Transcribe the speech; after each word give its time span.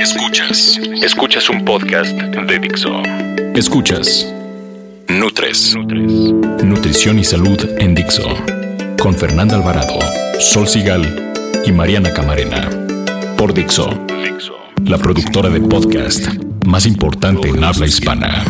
Escuchas. 0.00 0.78
Escuchas 1.02 1.50
un 1.50 1.62
podcast 1.62 2.12
de 2.12 2.58
Dixo. 2.58 3.02
Escuchas. 3.54 4.26
Nutres. 5.08 5.76
Nutrición 5.76 7.18
y 7.18 7.24
salud 7.24 7.60
en 7.78 7.94
Dixo. 7.94 8.22
Con 8.98 9.14
Fernanda 9.14 9.56
Alvarado, 9.56 9.98
Sol 10.40 10.66
Sigal 10.66 11.34
y 11.66 11.72
Mariana 11.72 12.14
Camarena. 12.14 12.70
Por 13.36 13.52
Dixo. 13.52 13.90
La 14.86 14.96
productora 14.96 15.50
de 15.50 15.60
podcast 15.60 16.28
más 16.64 16.86
importante 16.86 17.50
en 17.50 17.62
habla 17.62 17.86
hispana. 17.86 18.42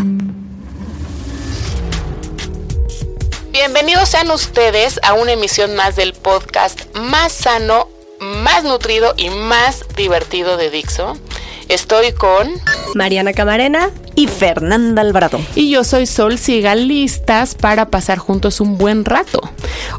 Bienvenidos 3.50 4.08
sean 4.08 4.30
ustedes 4.30 5.00
a 5.02 5.14
una 5.14 5.32
emisión 5.32 5.74
más 5.74 5.96
del 5.96 6.12
podcast 6.12 6.94
más 6.94 7.32
sano, 7.32 7.88
más 8.20 8.62
nutrido 8.62 9.14
y 9.16 9.30
más 9.30 9.84
divertido 9.96 10.56
de 10.56 10.70
Dixo. 10.70 11.18
Estoy 11.70 12.10
con 12.10 12.48
Mariana 12.96 13.32
Camarena 13.32 13.90
y 14.20 14.26
Fernanda 14.26 15.00
Alvarado. 15.00 15.40
Y 15.54 15.70
yo 15.70 15.82
soy 15.82 16.04
Sol 16.04 16.36
Sigal, 16.36 16.88
listas 16.88 17.54
para 17.54 17.86
pasar 17.88 18.18
juntos 18.18 18.60
un 18.60 18.76
buen 18.76 19.06
rato. 19.06 19.40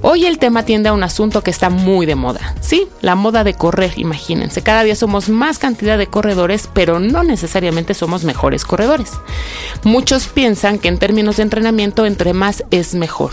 Hoy 0.03 0.27
el 0.27 0.37
tema 0.37 0.63
tiende 0.63 0.89
a 0.89 0.93
un 0.93 1.01
asunto 1.01 1.41
que 1.41 1.49
está 1.49 1.71
muy 1.71 2.05
de 2.05 2.13
moda. 2.13 2.53
Sí, 2.61 2.87
la 3.01 3.15
moda 3.15 3.43
de 3.43 3.55
correr, 3.55 3.93
imagínense. 3.95 4.61
Cada 4.61 4.83
día 4.83 4.95
somos 4.95 5.29
más 5.29 5.57
cantidad 5.57 5.97
de 5.97 6.05
corredores, 6.05 6.69
pero 6.71 6.99
no 6.99 7.23
necesariamente 7.23 7.95
somos 7.95 8.23
mejores 8.23 8.63
corredores. 8.63 9.11
Muchos 9.83 10.27
piensan 10.27 10.77
que 10.77 10.89
en 10.89 10.99
términos 10.99 11.37
de 11.37 11.43
entrenamiento, 11.43 12.05
entre 12.05 12.33
más 12.33 12.63
es 12.69 12.93
mejor. 12.93 13.31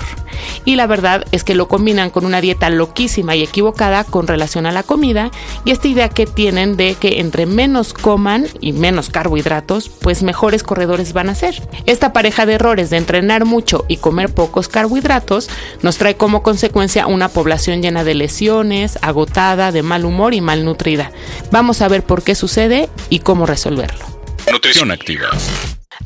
Y 0.65 0.77
la 0.77 0.87
verdad 0.87 1.27
es 1.33 1.45
que 1.45 1.55
lo 1.55 1.69
combinan 1.69 2.09
con 2.09 2.25
una 2.25 2.41
dieta 2.41 2.71
loquísima 2.71 3.37
y 3.37 3.43
equivocada 3.43 4.05
con 4.05 4.27
relación 4.27 4.65
a 4.65 4.73
la 4.73 4.85
comida 4.85 5.31
y 5.67 5.73
esta 5.73 5.89
idea 5.89 6.09
que 6.09 6.27
tienen 6.27 6.77
de 6.77 6.95
que 6.95 7.21
entre 7.21 7.45
menos 7.45 7.93
coman 7.93 8.47
y 8.61 8.73
menos 8.73 9.11
carbohidratos, 9.11 9.91
pues 9.91 10.23
mejores 10.23 10.63
corredores 10.63 10.78
van 10.87 11.29
a 11.29 11.35
ser. 11.35 11.63
Esta 11.87 12.13
pareja 12.13 12.47
de 12.47 12.55
errores 12.55 12.91
de 12.91 12.97
entrenar 12.97 13.45
mucho 13.45 13.85
y 13.89 13.99
comer 13.99 14.33
pocos 14.33 14.69
carbohidratos 14.69 15.49
nos 15.83 15.99
trae 15.99 16.17
como 16.17 16.43
consecuencia 16.43 17.07
una 17.07 17.29
población 17.29 17.83
llena 17.83 18.05
de 18.05 18.15
lesiones, 18.15 18.99
agotada, 19.03 19.73
de 19.73 19.83
mal 19.83 20.05
humor 20.05 20.35
y 20.35 20.41
malnutrida. 20.41 21.13
Vamos 21.51 21.83
a 21.83 21.89
ver 21.89 22.03
por 22.03 22.23
qué 22.23 22.35
sucede 22.35 22.89
y 23.09 23.21
cómo 23.21 23.47
resolverlo. 23.47 24.05
Nutrición 24.51 24.91
activa. 24.91 25.29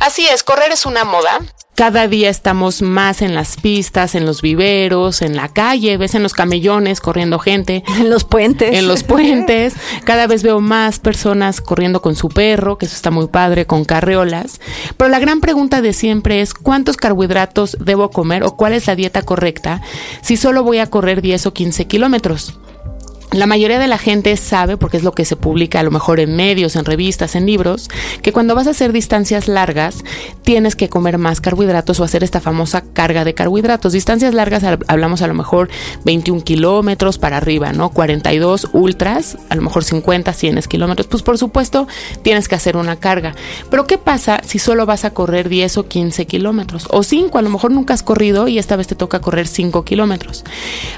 Así 0.01 0.27
es, 0.27 0.43
correr 0.43 0.73
es 0.73 0.87
una 0.87 1.05
moda. 1.05 1.39
Cada 1.75 2.07
día 2.07 2.29
estamos 2.29 2.83
más 2.83 3.23
en 3.23 3.35
las 3.35 3.57
pistas, 3.57 4.15
en 4.15 4.27
los 4.27 4.43
viveros, 4.43 5.23
en 5.23 5.37
la 5.37 5.49
calle, 5.49 5.97
ves 5.97 6.15
en 6.15 6.23
los 6.23 6.35
camellones 6.35 7.01
corriendo 7.01 7.39
gente. 7.39 7.83
En 8.03 8.11
los 8.11 8.25
puentes. 8.25 8.77
En 8.77 8.89
los 8.89 9.05
puentes. 9.05 9.75
Cada 10.05 10.27
vez 10.27 10.43
veo 10.43 10.61
más 10.61 10.99
personas 10.99 11.61
corriendo 11.61 12.03
con 12.03 12.15
su 12.15 12.29
perro, 12.29 12.77
que 12.77 12.87
eso 12.87 12.97
está 12.97 13.11
muy 13.11 13.29
padre, 13.29 13.67
con 13.67 13.85
carreolas. 13.85 14.61
Pero 14.97 15.09
la 15.09 15.19
gran 15.19 15.41
pregunta 15.41 15.81
de 15.81 15.93
siempre 15.93 16.41
es 16.41 16.53
cuántos 16.53 16.97
carbohidratos 16.97 17.79
debo 17.81 18.11
comer 18.11 18.43
o 18.43 18.57
cuál 18.57 18.75
es 18.75 18.87
la 18.87 18.97
dieta 18.97 19.23
correcta 19.23 19.81
si 20.21 20.37
solo 20.37 20.65
voy 20.65 20.79
a 20.79 20.91
correr 20.91 21.23
10 21.23 21.47
o 21.47 21.53
15 21.55 21.87
kilómetros. 21.87 22.59
La 23.33 23.47
mayoría 23.47 23.79
de 23.79 23.89
la 23.89 23.97
gente 23.97 24.37
sabe, 24.37 24.77
porque 24.77 24.99
es 24.99 25.05
lo 25.05 25.13
que 25.13 25.25
se 25.25 25.37
publica 25.37 25.81
a 25.81 25.83
lo 25.83 25.91
mejor 25.91 26.21
en 26.21 26.37
medios, 26.37 26.77
en 26.77 26.85
revistas, 26.85 27.35
en 27.35 27.47
libros, 27.47 27.89
que 28.21 28.31
cuando 28.31 28.55
vas 28.55 28.67
a 28.67 28.71
hacer 28.71 28.93
distancias 28.93 29.49
largas 29.49 30.05
tienes 30.43 30.77
que 30.77 30.91
comer 30.91 31.17
más 31.17 31.41
carbohidratos 31.41 31.99
o 31.99 32.05
hacer 32.05 32.23
esta 32.25 32.43
famosa 32.43 32.83
carga 32.93 33.25
de 33.25 33.33
carbohidratos. 33.33 33.95
Distancias 33.95 34.35
largas 34.35 34.65
hablamos 34.87 35.23
a 35.23 35.29
lo 35.29 35.35
mejor 35.35 35.71
21 36.05 36.45
kilómetros 36.45 37.17
para 37.17 37.39
arriba, 37.39 37.73
¿no? 37.73 37.89
42 37.89 38.69
ultras, 38.75 39.39
a 39.49 39.55
lo 39.55 39.63
mejor 39.63 39.83
50, 39.83 40.31
100 40.35 40.61
kilómetros. 40.69 41.07
Pues 41.07 41.23
por 41.23 41.39
supuesto 41.39 41.89
tienes 42.23 42.49
que 42.49 42.55
hacer 42.55 42.77
una 42.77 42.97
carga. 42.97 43.35
Pero 43.71 43.87
¿qué 43.87 43.97
pasa 43.97 44.43
si 44.45 44.59
solo 44.59 44.85
vas 44.85 45.07
a 45.07 45.15
correr 45.15 45.49
10 45.49 45.79
o 45.79 45.89
15 45.89 46.27
kilómetros? 46.27 46.87
O 46.91 47.03
5, 47.03 47.39
a 47.39 47.43
lo 47.43 47.49
mejor 47.49 47.71
nunca 47.71 47.95
has 47.95 48.03
corrido 48.03 48.47
y 48.47 48.59
esta 48.59 48.77
vez 48.77 48.89
te 48.89 48.95
toca 48.95 49.21
correr 49.21 49.49
5 49.49 49.87
kilómetros. 49.87 50.45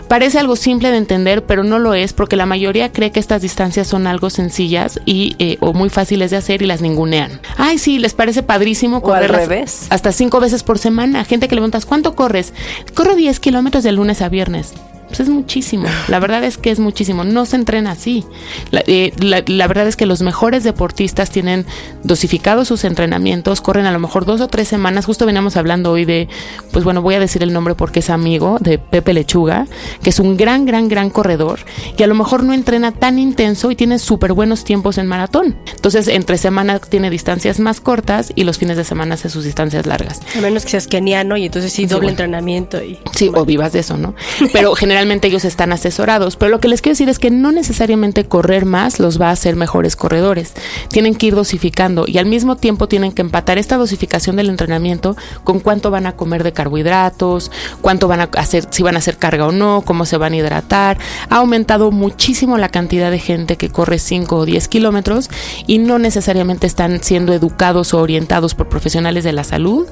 Parece 0.09 0.41
algo 0.41 0.57
simple 0.57 0.91
de 0.91 0.97
entender, 0.97 1.45
pero 1.45 1.63
no 1.63 1.79
lo 1.79 1.95
es 1.95 2.13
la 2.37 2.47
mayoría 2.47 2.93
cree 2.93 3.11
que 3.11 3.21
estas 3.21 3.43
distancias 3.43 3.87
son 3.89 4.07
algo 4.07 4.31
sencillas 4.31 5.01
y 5.05 5.37
eh, 5.39 5.59
o 5.61 5.73
muy 5.73 5.91
fáciles 5.91 6.31
de 6.31 6.37
hacer 6.37 6.63
y 6.63 6.67
las 6.67 6.81
ningunean. 6.81 7.41
Ay, 7.57 7.79
sí, 7.79 7.99
les 7.99 8.15
parece 8.15 8.43
padrísimo 8.43 9.03
correr 9.03 9.31
al 9.35 9.49
revés. 9.49 9.87
hasta 9.91 10.13
cinco 10.13 10.41
veces 10.41 10.63
por 10.63 10.79
semana. 10.79 11.25
Gente 11.25 11.49
que 11.49 11.55
le 11.55 11.65
preguntas, 11.65 11.87
¿cuánto 11.87 12.15
corres? 12.15 12.53
Corro 12.95 13.15
10 13.15 13.41
kilómetros 13.41 13.85
de 13.85 13.93
lunes 13.93 14.21
a 14.21 14.29
viernes. 14.29 14.75
Pues 15.09 15.21
es 15.21 15.29
muchísimo. 15.29 15.87
La 16.09 16.19
verdad 16.19 16.45
es 16.45 16.59
que 16.59 16.71
es 16.71 16.79
muchísimo. 16.79 17.25
No 17.25 17.47
se 17.47 17.57
entrena 17.57 17.93
así. 17.93 18.25
La, 18.71 18.83
eh, 18.87 19.13
la, 19.19 19.43
la, 19.47 19.67
verdad 19.67 19.87
es 19.87 19.97
que 19.97 20.07
los 20.07 20.23
mejores 20.23 20.65
deportistas 20.65 21.31
tienen 21.31 21.67
dosificados 22.03 22.69
sus 22.69 22.85
entrenamientos, 22.85 23.61
corren 23.61 23.87
a 23.87 23.93
lo 23.93 23.99
mejor 23.99 24.25
dos 24.25 24.41
o 24.41 24.49
tres 24.49 24.69
semanas. 24.69 25.07
Justo 25.07 25.27
veníamos 25.27 25.57
hablando 25.57 25.93
hoy 25.93 26.05
de, 26.05 26.29
pues 26.73 26.85
bueno, 26.85 27.03
voy 27.03 27.15
a 27.15 27.21
decir 27.21 27.43
el 27.43 27.53
nombre 27.53 27.75
porque 27.75 28.01
es 28.01 28.11
amigo 28.11 28.59
de 28.61 28.79
Pepe 28.79 29.15
Lechuga, 29.15 29.67
que 30.03 30.11
es 30.11 30.19
un 30.19 30.37
gran, 30.37 30.65
gran, 30.65 30.89
gran 30.89 31.11
corredor 31.11 31.61
y 31.97 32.03
a 32.03 32.07
lo 32.07 32.15
mejor 32.15 32.43
no 32.43 32.53
entrena 32.53 32.93
tan 32.93 33.19
intenso 33.19 33.71
y 33.71 33.77
tiene 33.77 33.99
súper 33.99 34.33
buenos 34.33 34.65
tiempos 34.65 34.99
en 34.99 35.07
maratón. 35.07 35.57
Entonces, 35.75 36.09
entre 36.09 36.39
semana 36.39 36.79
tiene 36.79 37.11
distancias 37.11 37.61
más 37.61 37.81
cortas 37.81 38.33
y 38.35 38.45
los 38.45 38.59
fines 38.59 38.77
de 38.77 38.85
semana 38.85 39.15
hace 39.15 39.31
sus 39.31 39.45
distancias 39.45 39.87
largas. 39.87 40.21
A 40.37 40.41
menos 40.41 40.65
que 40.65 40.71
seas 40.71 40.87
keniano 40.87 41.37
y 41.37 41.47
entonces 41.47 41.73
sí, 41.73 41.87
doble 41.87 42.07
bueno. 42.07 42.11
entrenamiento. 42.11 42.83
y 42.83 42.99
Sí, 43.13 43.29
bueno. 43.29 43.43
o 43.43 43.45
vivas 43.45 43.73
de 43.73 43.81
eso, 43.81 43.97
¿no? 43.97 44.15
Pero 44.53 44.75
generalmente 44.75 45.04
ellos 45.11 45.45
están 45.45 45.73
asesorados. 45.73 46.37
Pero 46.37 46.51
lo 46.51 46.61
que 46.61 46.69
les 46.69 46.83
quiero 46.83 46.95
decir 46.95 47.09
es 47.09 47.19
que 47.19 47.31
no 47.31 47.53
necesariamente 47.53 48.25
correr 48.25 48.65
más 48.65 48.99
los 49.01 49.21
va 49.21 49.29
a 49.29 49.33
hacer 49.33 49.57
mejores 49.57 49.97
corredores. 49.97 50.55
Tienen 50.89 51.15
que 51.15 51.27
ir 51.27 51.35
dosificando 51.35 52.05
y 52.07 52.19
al 52.19 52.27
mismo 52.27 52.57
tiempo 52.57 52.89
tienen 52.89 53.13
que 53.13 53.23
empatar 53.23 53.59
esta 53.59 53.77
dosificación 53.77 54.37
del 54.37 54.51
entrenamiento 54.51 55.17
con 55.45 55.61
cuánto 55.61 55.91
van 55.91 56.07
a 56.07 56.13
comer 56.13 56.43
de 56.43 56.53
carbohidratos, 56.53 57.51
cuánto 57.81 58.09
van 58.09 58.21
a 58.21 58.31
hacer, 58.37 58.67
si 58.71 58.83
van 58.83 58.97
a 58.97 58.99
hacer 58.99 59.17
carga 59.17 59.47
o 59.47 59.53
no, 59.53 59.83
cómo 59.85 60.07
se 60.07 60.17
van 60.17 60.33
a 60.33 60.37
hidratar. 60.37 60.99
Ha 61.29 61.37
aumentado 61.37 61.91
muchísimo 61.91 62.59
la 62.59 62.69
cantidad 62.69 63.11
de 63.11 63.19
gente 63.19 63.57
que 63.57 63.71
corre 63.71 63.99
5 63.99 64.37
o 64.37 64.45
10 64.45 64.69
kilómetros 64.69 65.31
y 65.67 65.79
no 65.79 65.99
necesariamente 65.99 66.67
están 66.67 67.03
siendo 67.03 67.33
educados 67.33 67.95
o 67.95 67.99
orientados 67.99 68.55
por 68.55 68.69
profesionales 68.69 69.25
de 69.25 69.33
la 69.33 69.45
salud 69.45 69.87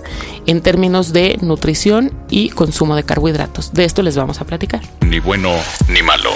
en 0.46 0.60
términos 0.60 1.12
de 1.12 1.38
nutrición 1.40 2.12
y 2.30 2.50
consumo 2.50 2.96
de 2.96 3.04
carbohidratos. 3.04 3.72
De 3.72 3.84
esto 3.84 4.02
les 4.02 4.16
vamos 4.16 4.40
a 4.40 4.44
platicar 4.44 4.80
ni 5.02 5.20
bueno 5.20 5.52
ni 5.88 6.02
malo. 6.02 6.30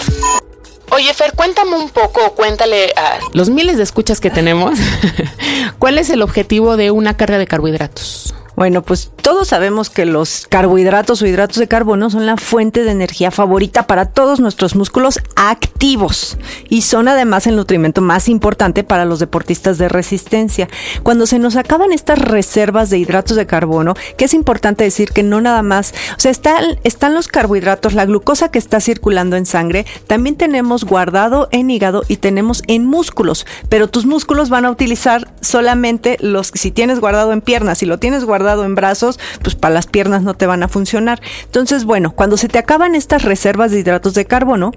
Oye, 0.91 1.13
Fer, 1.15 1.33
cuéntame 1.35 1.77
un 1.77 1.91
poco, 1.91 2.35
cuéntale 2.35 2.93
a 2.97 3.19
los 3.33 3.51
miles 3.51 3.77
de 3.77 3.83
escuchas 3.83 4.21
que 4.21 4.31
tenemos, 4.31 4.79
¿cuál 5.79 5.99
es 5.99 6.11
el 6.11 6.23
objetivo 6.23 6.77
de 6.77 6.91
una 6.91 7.17
carga 7.17 7.39
de 7.39 7.47
carbohidratos? 7.47 8.35
Bueno, 8.57 8.81
pues 8.81 9.13
todos 9.21 9.49
sabemos 9.49 9.91
que 9.91 10.07
los 10.07 10.47
carbohidratos 10.49 11.21
o 11.21 11.27
hidratos 11.27 11.59
de 11.59 11.69
carbono 11.69 12.09
son 12.09 12.25
la 12.25 12.39
fuente 12.39 12.85
de 12.85 12.91
energía 12.91 13.31
favorita 13.31 13.87
para 13.87 14.07
todos 14.07 14.41
nuestros 14.41 14.75
músculos 14.75 15.19
activos 15.37 16.39
y 16.71 16.81
son 16.81 17.07
además 17.07 17.47
el 17.47 17.57
nutrimento 17.57 18.01
más 18.01 18.31
importante 18.31 18.83
para 18.83 19.05
los 19.05 19.19
deportistas 19.19 19.77
de 19.77 19.91
resistencia. 19.91 20.71
Cuando 21.03 21.27
se 21.27 21.39
nos 21.39 21.57
acaban 21.57 21.93
estas 21.93 22.19
reservas 22.19 22.89
de 22.89 22.97
hidratos 22.97 23.37
de 23.37 23.47
carbono, 23.47 23.93
que 24.17 24.25
es 24.25 24.33
importante 24.33 24.85
decir 24.85 25.11
que 25.11 25.23
no 25.23 25.43
nada 25.43 25.61
más, 25.61 25.93
o 26.17 26.21
sea, 26.21 26.31
están, 26.31 27.15
los 27.15 27.29
carbohidratos, 27.29 27.93
la 27.93 28.07
glucosa 28.07 28.51
que 28.51 28.59
está 28.59 28.81
circulando 28.81 29.37
en 29.37 29.45
sangre, 29.45 29.85
también 30.07 30.37
tenemos 30.37 30.85
guardado 30.85 31.51
en 31.53 31.69
hígado 31.69 32.05
y 32.09 32.17
tenemos 32.17 32.63
en 32.69 32.87
músculos, 32.87 33.45
pero 33.69 33.89
tus 33.89 34.07
músculos 34.07 34.49
van 34.49 34.65
a 34.65 34.71
utilizar 34.71 35.31
solamente 35.43 36.17
los, 36.21 36.53
si 36.55 36.71
tienes 36.71 37.01
guardado 37.01 37.33
en 37.33 37.43
piernas, 37.43 37.79
si 37.79 37.87
lo 37.87 37.99
tienes 37.99 38.25
guardado 38.25 38.46
en 38.55 38.75
brazos, 38.75 38.87
brazos, 38.87 39.19
pues 39.43 39.57
para 39.57 39.75
las 39.75 39.89
piernas 39.89 40.23
no 40.23 40.35
te 40.35 40.47
van 40.47 40.63
a 40.63 40.69
funcionar. 40.69 41.21
Entonces, 41.45 41.85
bueno, 41.85 42.13
cuando 42.13 42.37
se 42.37 42.47
te 42.47 42.59
acaban 42.59 42.95
estas 42.95 43.23
reservas 43.23 43.73
de 43.73 43.81
hidratos 43.81 44.15
de 44.15 44.27
carbono, 44.27 44.71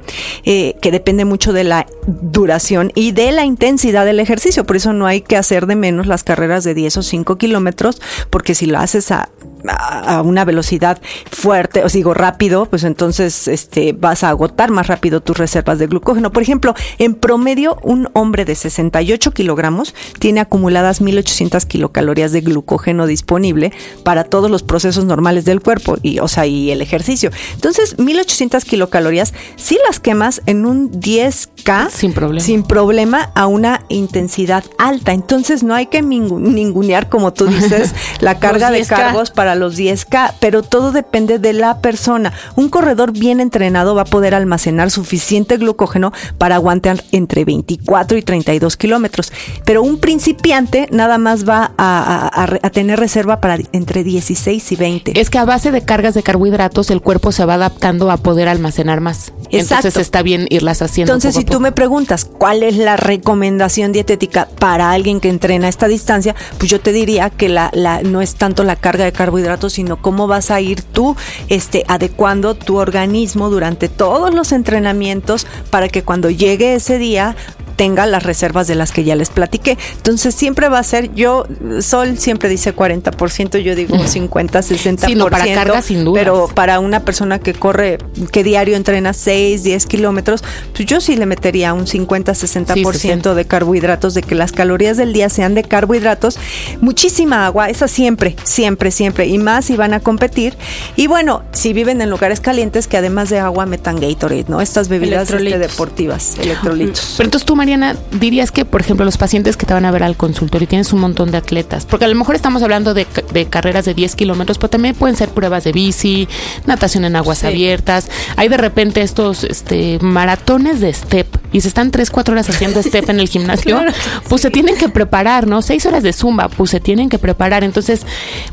eh, 0.46 0.76
que 0.82 0.92
depende 0.92 1.26
mucho 1.26 1.54
de 1.54 1.64
la 1.64 1.86
duración 2.08 2.92
y 2.96 3.12
de 3.12 3.32
la 3.32 3.46
intensidad 3.46 4.06
del 4.06 4.20
ejercicio, 4.20 4.66
por 4.66 4.78
eso 4.78 4.94
no 4.94 5.06
hay 5.06 5.22
que 5.22 5.38
hacer 5.38 5.68
de 5.68 5.76
menos 5.76 6.08
las 6.08 6.24
carreras 6.24 6.64
de 6.64 6.74
10 6.74 6.98
o 6.98 7.04
5 7.04 7.38
kilómetros, 7.38 8.02
porque 8.32 8.56
si 8.56 8.66
lo 8.66 8.80
haces 8.80 9.12
a 9.12 9.30
a 9.68 10.22
una 10.22 10.46
velocidad 10.46 11.02
fuerte, 11.30 11.84
os 11.84 11.94
digo 11.94 12.14
rápido, 12.14 12.66
pues 12.66 12.84
entonces 12.84 13.48
este, 13.48 13.94
vas 13.94 14.24
a 14.24 14.30
agotar 14.30 14.72
más 14.72 14.88
rápido 14.88 15.22
tus 15.22 15.38
reservas 15.38 15.80
de 15.80 15.88
glucógeno. 15.88 16.32
Por 16.32 16.44
ejemplo, 16.44 16.74
en 16.98 17.16
promedio, 17.16 17.78
un 17.84 18.10
hombre 18.14 18.46
de 18.46 18.56
68 18.56 19.32
kilogramos 19.32 19.94
tiene 20.20 20.40
acumuladas 20.40 21.02
1800 21.02 21.66
kilocalorías 21.66 22.32
de 22.32 22.42
glucógeno 22.42 23.06
disponible 23.08 23.59
para 24.04 24.24
todos 24.24 24.50
los 24.50 24.64
procesos 24.64 25.06
normales 25.06 25.46
del 25.46 25.62
cuerpo 25.62 25.98
y, 26.02 26.20
o 26.20 26.28
sea, 26.28 26.46
y 26.46 26.72
el 26.72 26.82
ejercicio. 26.82 27.32
Entonces, 27.54 27.98
1800 28.00 28.66
kilocalorías, 28.66 29.34
si 29.56 29.78
las 29.88 30.00
quemas 30.00 30.42
en 30.46 30.66
un 30.66 30.92
10K 30.92 31.90
sin 31.90 32.14
problema, 32.14 32.46
sin 32.46 32.64
problema 32.64 33.32
a 33.36 33.48
una 33.48 33.82
intensidad 33.90 34.64
alta. 34.78 35.12
Entonces, 35.12 35.64
no 35.64 35.76
hay 35.76 35.88
que 35.88 36.02
ningunear, 36.02 37.10
como 37.10 37.34
tú 37.34 37.46
dices, 37.48 37.94
la 38.20 38.40
carga 38.40 38.72
de 38.72 38.86
cargos 38.86 39.32
para 39.32 39.56
los 39.56 39.78
10K, 39.78 40.34
pero 40.40 40.64
todo 40.64 40.92
depende 40.92 41.40
de 41.40 41.54
la 41.54 41.80
persona. 41.82 42.34
Un 42.56 42.70
corredor 42.70 43.12
bien 43.12 43.40
entrenado 43.40 43.96
va 43.96 44.04
a 44.04 44.06
poder 44.06 44.36
almacenar 44.36 44.92
suficiente 44.92 45.58
glucógeno 45.58 46.12
para 46.38 46.56
aguantar 46.56 47.04
entre 47.12 47.46
24 47.46 48.18
y 48.18 48.22
32 48.22 48.78
kilómetros, 48.78 49.32
pero 49.66 49.84
un 49.84 50.00
principiante 50.00 50.88
nada 50.92 51.18
más 51.18 51.48
va 51.48 51.72
a, 51.78 52.70
tener 52.72 53.00
reserva 53.00 53.42
para 53.42 53.49
entre 53.72 54.04
16 54.04 54.72
y 54.72 54.76
20. 54.76 55.20
Es 55.20 55.30
que 55.30 55.38
a 55.38 55.46
base 55.46 55.72
de 55.72 55.82
cargas 55.82 56.14
de 56.14 56.24
carbohidratos 56.24 56.90
el 56.90 57.02
cuerpo 57.02 57.32
se 57.32 57.46
va 57.46 57.56
adaptando 57.56 58.12
a 58.12 58.18
poder 58.18 58.48
almacenar 58.48 59.02
más. 59.02 59.34
Entonces 59.52 59.98
está 59.98 60.22
bien 60.22 60.48
irlas 60.50 60.82
haciendo. 60.82 61.14
Entonces, 61.14 61.36
si 61.36 61.44
tú 61.44 61.60
me 61.60 61.72
preguntas 61.72 62.26
cuál 62.26 62.64
es 62.64 62.78
la 62.78 62.98
recomendación 62.98 63.92
dietética 63.92 64.48
para 64.60 64.92
alguien 64.92 65.20
que 65.20 65.30
entrena 65.30 65.68
esta 65.68 65.88
distancia, 65.88 66.36
pues 66.58 66.70
yo 66.70 66.80
te 66.80 66.92
diría 66.92 67.30
que 67.30 67.50
la, 67.50 67.72
la 67.74 68.04
no 68.04 68.22
es 68.22 68.36
tanto 68.36 68.64
la 68.64 68.76
carga 68.76 69.06
de 69.06 69.12
carbohidratos, 69.12 69.74
sino 69.74 70.02
cómo 70.02 70.28
vas 70.28 70.52
a 70.52 70.62
ir 70.62 70.82
tú 70.82 71.16
este, 71.48 71.84
adecuando 71.88 72.54
tu 72.54 72.78
organismo 72.78 73.50
durante 73.50 73.90
todos 73.90 74.34
los 74.34 74.52
entrenamientos 74.52 75.48
para 75.70 75.90
que 75.90 76.04
cuando 76.04 76.30
llegue 76.30 76.76
ese 76.76 76.98
día 76.98 77.36
tenga 77.80 78.06
las 78.06 78.24
reservas 78.24 78.68
de 78.68 78.76
las 78.76 78.92
que 78.92 79.06
ya 79.06 79.16
les 79.16 79.30
platiqué. 79.30 79.78
Entonces 79.96 80.36
siempre 80.36 80.68
va 80.68 80.80
a 80.80 80.84
ser, 80.84 81.14
yo, 81.16 81.46
Sol 81.80 82.18
siempre 82.18 82.50
dice 82.50 82.76
40%, 82.76 83.58
yo 83.60 83.74
digo 83.74 83.98
50, 84.06 84.60
60%. 84.60 85.06
Sí, 85.08 85.16
para 85.16 85.54
carga 85.54 85.82
sin 85.82 86.04
duda. 86.04 86.20
Pero 86.20 86.50
para 86.54 86.82
una 86.82 87.06
persona 87.06 87.40
que 87.40 87.54
corre, 87.54 87.98
que 88.34 88.44
diario 88.44 88.76
entrena 88.76 89.14
6, 89.14 89.64
10 89.64 89.86
kilómetros, 89.86 90.44
pues 90.76 90.88
yo 90.88 91.00
sí 91.00 91.16
le 91.16 91.26
metería 91.26 91.74
un 91.74 91.88
50, 91.88 92.34
60% 92.34 93.34
de 93.34 93.46
carbohidratos, 93.46 94.14
de 94.14 94.24
que 94.24 94.36
las 94.36 94.52
calorías 94.52 94.98
del 94.98 95.14
día 95.14 95.30
sean 95.30 95.56
de 95.56 95.64
carbohidratos. 95.64 96.38
Muchísima 96.82 97.46
agua, 97.46 97.70
esa 97.70 97.88
siempre, 97.88 98.36
siempre, 98.44 98.92
siempre. 98.92 99.28
Y 99.28 99.38
más 99.38 99.64
si 99.64 99.78
van 99.78 99.94
a 99.94 100.02
competir. 100.02 100.58
Y 100.98 101.08
bueno, 101.08 101.44
si 101.54 101.72
viven 101.72 102.02
en 102.02 102.10
lugares 102.10 102.42
calientes, 102.42 102.88
que 102.88 102.98
además 102.98 103.30
de 103.30 103.40
agua 103.40 103.66
metan 103.66 104.02
Gatorade, 104.02 104.48
¿no? 104.50 104.60
Estas 104.60 104.90
bebidas 104.90 105.32
este, 105.32 105.58
deportivas, 105.58 106.38
electrolitos. 106.40 107.14
Pero 107.16 107.28
entonces 107.28 107.46
tú, 107.46 107.56
Mariana, 107.70 107.96
dirías 108.14 108.52
que, 108.52 108.66
por 108.66 108.82
ejemplo, 108.82 109.06
los 109.06 109.18
pacientes 109.18 109.56
que 109.56 109.68
te 109.68 109.76
van 109.76 109.86
a 109.86 109.92
ver 109.92 110.02
al 110.02 110.18
consultorio, 110.18 110.68
tienes 110.68 110.92
un 110.92 111.02
montón 111.02 111.30
de 111.30 111.38
atletas, 111.38 111.86
porque 111.86 112.06
a 112.06 112.08
lo 112.08 112.16
mejor 112.16 112.34
estamos 112.34 112.64
hablando 112.64 112.96
de, 112.96 113.06
carreras 113.48 113.86
de 113.86 113.94
10 113.94 114.16
kilómetros, 114.16 114.58
pero 114.58 114.70
también 114.72 114.96
pueden 114.96 115.16
ser 115.16 115.30
pruebas 115.30 115.66
de 115.66 115.72
bici, 115.72 116.28
natación 116.66 117.06
en 117.06 117.16
aguas 117.16 117.44
abiertas. 117.44 118.10
Hay 118.38 118.48
de 118.48 118.58
repente 118.58 119.04
estos 119.04 119.44
este, 119.44 120.00
maratones 120.02 120.80
de 120.80 120.92
step 120.92 121.28
y 121.52 121.62
se 121.62 121.68
están 121.68 121.92
3, 121.92 122.10
4 122.10 122.32
horas 122.32 122.50
haciendo 122.50 122.82
step 122.82 123.08
en 123.12 123.20
el 123.20 123.30
gimnasio, 123.30 123.80
pues 124.28 124.42
se 124.42 124.50
tienen 124.50 124.76
que 124.76 124.90
preparar, 124.90 125.46
¿no? 125.46 125.62
6 125.62 125.86
horas 125.86 126.02
de 126.02 126.12
zumba, 126.12 126.50
pues 126.50 126.72
se 126.72 126.80
tienen 126.80 127.08
que 127.08 127.20
preparar. 127.20 127.64
Entonces, 127.64 128.02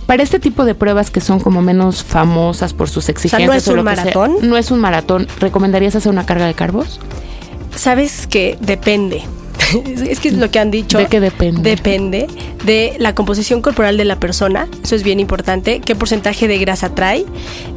para 0.04 0.22
este 0.22 0.38
tipo 0.40 0.66
de 0.66 0.74
pruebas 0.74 1.10
que 1.10 1.22
son 1.22 1.40
como 1.40 1.62
menos 1.62 2.04
famosas 2.04 2.74
por 2.74 2.90
sus 2.90 3.08
exigencias, 3.08 3.48
no 3.48 3.54
es 3.54 3.66
un 3.66 3.82
maratón. 3.82 4.36
no 4.42 4.58
es 4.58 4.70
un 4.70 4.78
maratón. 4.78 5.26
¿Recomendarías 5.40 5.96
hacer 5.96 6.12
una 6.12 6.26
carga 6.26 6.44
de 6.44 6.52
carbos? 6.52 7.00
Sabes 7.76 8.26
que 8.26 8.58
depende. 8.61 9.23
es 10.08 10.20
que 10.20 10.28
es 10.28 10.34
lo 10.34 10.50
que 10.50 10.58
han 10.58 10.70
dicho. 10.70 10.99
¿De 10.99 11.06
qué 11.06 11.20
depende? 11.20 11.70
Depende 11.70 12.26
de 12.64 12.96
la 12.99 13.14
composición 13.14 13.62
corporal 13.62 13.96
de 13.96 14.05
la 14.05 14.19
persona. 14.19 14.69
Eso 14.82 14.94
es 14.94 15.02
bien 15.02 15.20
importante. 15.20 15.81
¿Qué 15.81 15.94
porcentaje 15.94 16.49
de 16.49 16.58
grasa 16.58 16.94
trae? 16.94 17.25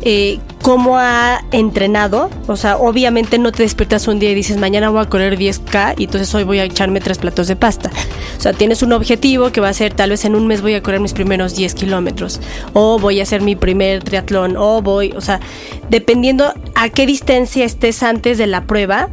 Eh, 0.01 0.40
¿Cómo 0.62 0.98
ha 0.98 1.44
entrenado? 1.51 2.30
O 2.48 2.57
sea, 2.57 2.78
obviamente 2.78 3.38
no 3.40 3.51
te 3.51 3.63
despiertas 3.63 4.07
un 4.07 4.19
día 4.19 4.31
y 4.31 4.36
dices, 4.36 4.57
mañana 4.57 4.90
voy 4.90 5.01
a 5.01 5.06
correr 5.06 5.38
10K 5.38 5.96
y 5.98 6.04
entonces 6.06 6.34
hoy 6.36 6.44
voy 6.44 6.60
a 6.60 6.66
echarme 6.66 7.00
tres 7.00 7.18
platos 7.18 7.48
de 7.48 7.56
pasta. 7.56 7.90
O 8.38 8.42
sea, 8.42 8.54
tienes 8.54 8.84
un 8.84 8.94
objetivo 8.94 9.51
que 9.51 9.62
va 9.62 9.69
a 9.69 9.74
ser, 9.74 9.94
tal 9.94 10.12
vez 10.12 10.25
en 10.25 10.36
un 10.36 10.48
mes 10.48 10.62
voy 10.62 10.74
a 10.74 10.84
correr 10.84 11.00
mis 11.00 11.13
primeros 11.13 11.56
10 11.56 11.74
kilómetros. 11.75 12.40
O 12.74 13.00
voy 13.00 13.19
a 13.19 13.24
hacer 13.24 13.42
mi 13.42 13.56
primer 13.56 14.04
triatlón. 14.04 14.57
O 14.57 14.81
voy, 14.81 15.13
o 15.16 15.22
sea, 15.22 15.40
dependiendo 15.90 16.54
a 16.75 16.90
qué 16.90 17.06
distancia 17.06 17.66
estés 17.66 18.04
antes 18.04 18.38
de 18.38 18.48
la 18.48 18.66
prueba 18.66 19.10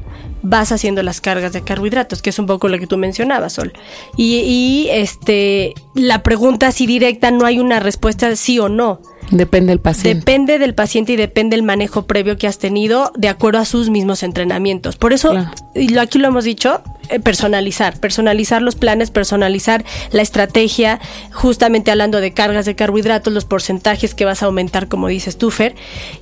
vas 0.49 0.73
haciendo 0.73 1.03
las 1.03 1.21
cargas 1.21 1.53
de 1.53 1.63
carbohidratos, 1.63 2.23
que 2.23 2.31
es 2.31 2.39
un 2.39 2.47
poco 2.47 2.69
lo 2.69 2.79
que 2.79 2.87
tú 2.87 2.97
mencionabas, 2.97 3.55
Sol. 3.55 3.73
Y, 4.17 4.37
y 4.37 4.89
este, 4.91 5.75
la 5.95 6.23
pregunta 6.23 6.69
así 6.69 6.87
directa, 6.87 7.31
no 7.31 7.45
hay 7.45 7.59
una 7.59 7.81
respuesta 7.81 8.35
sí 8.37 8.59
o 8.59 8.69
no. 8.69 9.01
Depende 9.31 9.71
del 9.71 9.81
paciente. 9.81 10.19
Depende 10.19 10.59
del 10.59 10.75
paciente 10.75 11.13
y 11.13 11.17
depende 11.17 11.57
del 11.57 11.65
manejo 11.65 12.07
previo 12.07 12.37
que 12.37 12.47
has 12.47 12.59
tenido 12.59 13.13
de 13.17 13.29
acuerdo 13.29 13.59
a 13.59 13.65
sus 13.65 13.91
mismos 13.91 14.23
entrenamientos. 14.23 14.97
Por 14.97 15.13
eso, 15.13 15.35
y 15.75 15.97
aquí 15.99 16.19
lo 16.19 16.29
hemos 16.29 16.45
dicho, 16.45 16.83
eh, 17.09 17.21
personalizar, 17.21 17.99
personalizar 17.99 18.63
los 18.63 18.75
planes, 18.75 19.11
personalizar 19.11 19.85
la 20.11 20.23
estrategia, 20.23 21.01
justamente 21.33 21.91
hablando 21.91 22.21
de 22.21 22.33
cargas 22.33 22.67
de 22.67 22.75
carbohidratos, 22.75 23.33
los 23.33 23.45
porcentajes 23.45 24.15
que 24.15 24.25
vas 24.25 24.43
a 24.43 24.47
aumentar, 24.47 24.89
como 24.89 25.09
dices 25.09 25.39
tú, 25.39 25.51
Fer, 25.51 25.75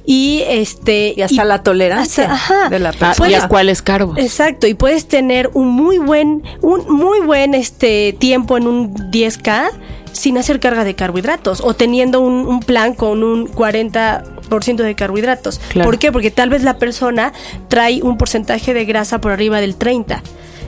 y 0.04 0.42
este 0.46 1.14
y 1.16 1.22
hasta 1.22 1.44
la 1.44 1.62
tolerancia 1.62 2.38
de 2.70 2.78
la 2.78 2.92
persona. 2.92 3.30
y 3.30 3.34
a 3.34 3.48
cuáles 3.48 3.82
cargos. 3.82 4.18
Exacto, 4.18 4.66
y 4.66 4.74
puedes 4.74 5.06
tener 5.06 5.50
un 5.54 5.68
muy 5.68 5.98
buen 5.98 6.42
un 6.60 6.86
muy 6.88 7.20
buen 7.20 7.54
este 7.54 8.14
tiempo 8.18 8.56
en 8.56 8.66
un 8.66 8.94
10K 8.94 9.70
sin 10.14 10.38
hacer 10.38 10.60
carga 10.60 10.84
de 10.84 10.94
carbohidratos 10.94 11.60
o 11.60 11.74
teniendo 11.74 12.20
un, 12.20 12.60
plan 12.60 12.94
con 12.94 13.22
un 13.22 13.48
40% 13.48 14.76
de 14.76 14.94
carbohidratos. 14.94 15.60
¿Por 15.82 15.98
qué? 15.98 16.12
Porque 16.12 16.30
tal 16.30 16.48
vez 16.48 16.62
la 16.62 16.78
persona 16.78 17.32
trae 17.68 18.02
un 18.02 18.16
porcentaje 18.16 18.72
de 18.72 18.84
grasa 18.84 19.20
por 19.20 19.32
arriba 19.32 19.60
del 19.60 19.76
30. 19.76 20.22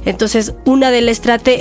Entonces, 0.04 0.54
una 0.64 0.90
de, 0.90 1.00
la 1.00 1.12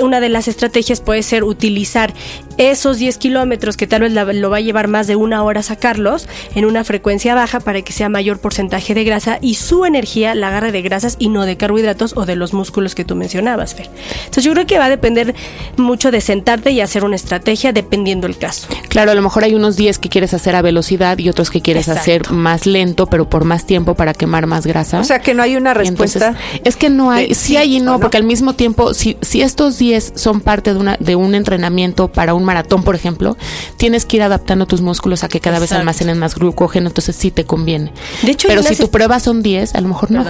una 0.03 0.19
de 0.19 0.29
las 0.29 0.47
estrategias 0.47 1.01
puede 1.01 1.23
ser 1.23 1.43
utilizar 1.43 2.13
esos 2.57 2.97
10 2.97 3.17
kilómetros 3.17 3.75
que 3.77 3.87
tal 3.87 4.01
vez 4.01 4.13
lo 4.13 4.49
va 4.49 4.57
a 4.57 4.61
llevar 4.61 4.87
más 4.87 5.07
de 5.07 5.15
una 5.15 5.43
hora 5.43 5.63
sacarlos 5.63 6.27
en 6.53 6.65
una 6.65 6.83
frecuencia 6.83 7.35
baja 7.35 7.59
para 7.59 7.81
que 7.81 7.91
sea 7.91 8.09
mayor 8.09 8.39
porcentaje 8.39 8.93
de 8.93 9.03
grasa 9.03 9.39
y 9.41 9.55
su 9.55 9.85
energía 9.85 10.35
la 10.35 10.49
agarre 10.49 10.71
de 10.71 10.81
grasas 10.81 11.15
y 11.19 11.29
no 11.29 11.45
de 11.45 11.57
carbohidratos 11.57 12.13
o 12.15 12.25
de 12.25 12.35
los 12.35 12.53
músculos 12.53 12.95
que 12.95 13.03
tú 13.03 13.15
mencionabas, 13.15 13.75
Fer. 13.75 13.89
Entonces, 14.19 14.43
yo 14.43 14.53
creo 14.53 14.67
que 14.67 14.77
va 14.77 14.85
a 14.85 14.89
depender 14.89 15.35
mucho 15.77 16.11
de 16.11 16.21
sentarte 16.21 16.71
y 16.71 16.81
hacer 16.81 17.03
una 17.03 17.15
estrategia 17.15 17.73
dependiendo 17.73 18.27
el 18.27 18.37
caso. 18.37 18.67
Claro, 18.89 19.11
a 19.11 19.15
lo 19.15 19.21
mejor 19.21 19.43
hay 19.43 19.55
unos 19.55 19.75
10 19.75 19.99
que 19.99 20.09
quieres 20.09 20.33
hacer 20.33 20.55
a 20.55 20.61
velocidad 20.61 21.17
y 21.17 21.29
otros 21.29 21.49
que 21.49 21.61
quieres 21.61 21.89
hacer 21.89 22.31
más 22.31 22.65
lento, 22.65 23.07
pero 23.07 23.29
por 23.29 23.43
más 23.43 23.65
tiempo 23.65 23.95
para 23.95 24.13
quemar 24.13 24.45
más 24.45 24.65
grasa. 24.65 24.99
O 24.99 25.03
sea, 25.03 25.19
que 25.19 25.33
no 25.33 25.43
hay 25.43 25.55
una 25.55 25.73
respuesta. 25.73 26.35
es 26.63 26.75
que 26.75 26.89
no 26.89 27.11
hay, 27.11 27.33
sí, 27.33 27.57
hay 27.57 27.75
y 27.75 27.79
no, 27.79 27.99
porque 27.99 28.17
al 28.17 28.23
mismo 28.23 28.35
mismo 28.35 28.53
tiempo, 28.53 28.93
si, 28.93 29.15
si 29.21 29.41
estos 29.41 29.79
10 29.79 30.11
son 30.15 30.41
parte 30.41 30.73
de, 30.73 30.79
una, 30.79 30.97
de 30.99 31.15
un 31.15 31.35
entrenamiento 31.35 32.09
para 32.09 32.33
un 32.33 32.43
maratón, 32.45 32.83
por 32.83 32.95
ejemplo, 32.95 33.37
tienes 33.77 34.05
que 34.05 34.17
ir 34.17 34.23
adaptando 34.23 34.65
tus 34.65 34.81
músculos 34.81 35.23
a 35.23 35.27
que 35.27 35.39
cada 35.39 35.59
vez 35.59 35.71
almacenen 35.71 36.17
más 36.17 36.35
glucógeno, 36.35 36.87
entonces 36.87 37.15
sí 37.15 37.31
te 37.31 37.45
conviene. 37.45 37.91
De 38.23 38.31
hecho, 38.31 38.47
Pero 38.47 38.63
si 38.63 38.75
tu 38.75 38.89
prueba 38.89 39.19
son 39.19 39.43
10, 39.43 39.75
a 39.75 39.81
lo 39.81 39.89
mejor 39.89 40.11
no. 40.11 40.23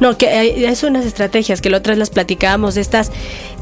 No, 0.00 0.18
que 0.18 0.68
es 0.68 0.82
unas 0.82 1.06
estrategias 1.06 1.60
que 1.60 1.70
la 1.70 1.78
otra 1.78 1.92
vez 1.92 1.98
las 1.98 2.10
platicábamos, 2.10 2.74
de 2.74 2.80
estas 2.80 3.12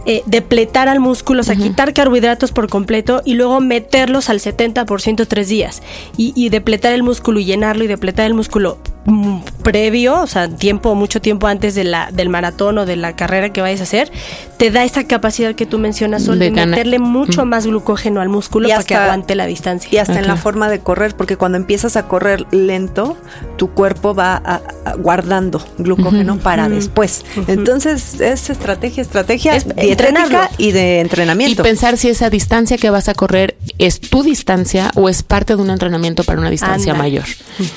eh, 0.06 0.22
depletar 0.26 0.88
al 0.88 1.00
músculo, 1.00 1.40
o 1.40 1.44
sea, 1.44 1.54
quitar 1.56 1.92
carbohidratos 1.94 2.52
por 2.52 2.68
completo 2.68 3.22
y 3.24 3.34
luego 3.34 3.60
meterlos 3.60 4.28
al 4.30 4.40
70% 4.40 5.26
tres 5.28 5.48
días. 5.48 5.82
Y, 6.16 6.32
y 6.36 6.48
depletar 6.48 6.92
el 6.92 7.02
músculo 7.02 7.38
y 7.40 7.44
llenarlo 7.44 7.84
y 7.84 7.86
depletar 7.86 8.26
el 8.26 8.34
músculo 8.34 8.78
mm, 9.04 9.38
previo, 9.62 10.20
o 10.20 10.26
sea, 10.26 10.48
tiempo, 10.48 10.94
mucho 10.94 11.20
tiempo 11.20 11.46
antes 11.46 11.74
de 11.74 11.84
la, 11.84 12.10
del 12.12 12.28
maratón 12.28 12.78
o 12.78 12.86
de 12.86 12.96
la 12.96 13.14
carrera 13.16 13.52
que 13.52 13.60
vayas 13.60 13.80
a 13.80 13.84
hacer, 13.84 14.10
te 14.56 14.70
da 14.70 14.84
esa 14.84 15.04
capacidad 15.04 15.54
que 15.54 15.66
tú 15.66 15.78
mencionas, 15.78 16.24
Sol, 16.24 16.38
De 16.38 16.50
meterle 16.50 16.98
mucho 16.98 17.44
más 17.44 17.66
glucógeno 17.66 18.20
al 18.20 18.28
músculo 18.28 18.68
Y 18.68 18.70
para 18.72 18.82
que 18.84 18.94
hasta- 18.94 19.04
aguante 19.04 19.34
la 19.34 19.46
distancia. 19.46 19.88
Y 19.92 19.98
hasta 19.98 20.18
en 20.18 20.26
la 20.28 20.36
forma 20.36 20.68
de 20.68 20.80
correr, 20.80 21.16
porque 21.16 21.36
cuando 21.36 21.58
empiezas 21.58 21.96
a 21.96 22.06
correr 22.06 22.46
lento, 22.52 23.16
tu 23.56 23.70
cuerpo 23.70 24.14
va 24.14 24.34
a- 24.44 24.60
a- 24.84 24.94
guardando 24.94 25.64
glucógeno 25.78 26.38
para 26.38 26.68
después. 26.68 27.24
Entonces, 27.48 28.20
es 28.20 28.50
estrategia, 28.50 29.02
estrategia 29.02 29.56
Es 29.56 29.66
dietética 29.96 30.50
y 30.58 30.72
de 30.72 30.96
Y 30.96 31.00
entrenamiento. 31.00 31.62
pensar 31.62 31.96
si 31.96 32.08
esa 32.08 32.30
distancia 32.30 32.76
que 32.78 32.90
vas 32.90 33.08
a 33.08 33.14
correr 33.14 33.56
es 33.78 34.00
tu 34.00 34.22
distancia 34.22 34.90
o 34.94 35.08
es 35.08 35.22
parte 35.22 35.56
de 35.56 35.62
un 35.62 35.70
entrenamiento 35.70 36.24
para 36.24 36.40
una 36.40 36.50
distancia 36.50 36.94
mayor. 36.94 37.24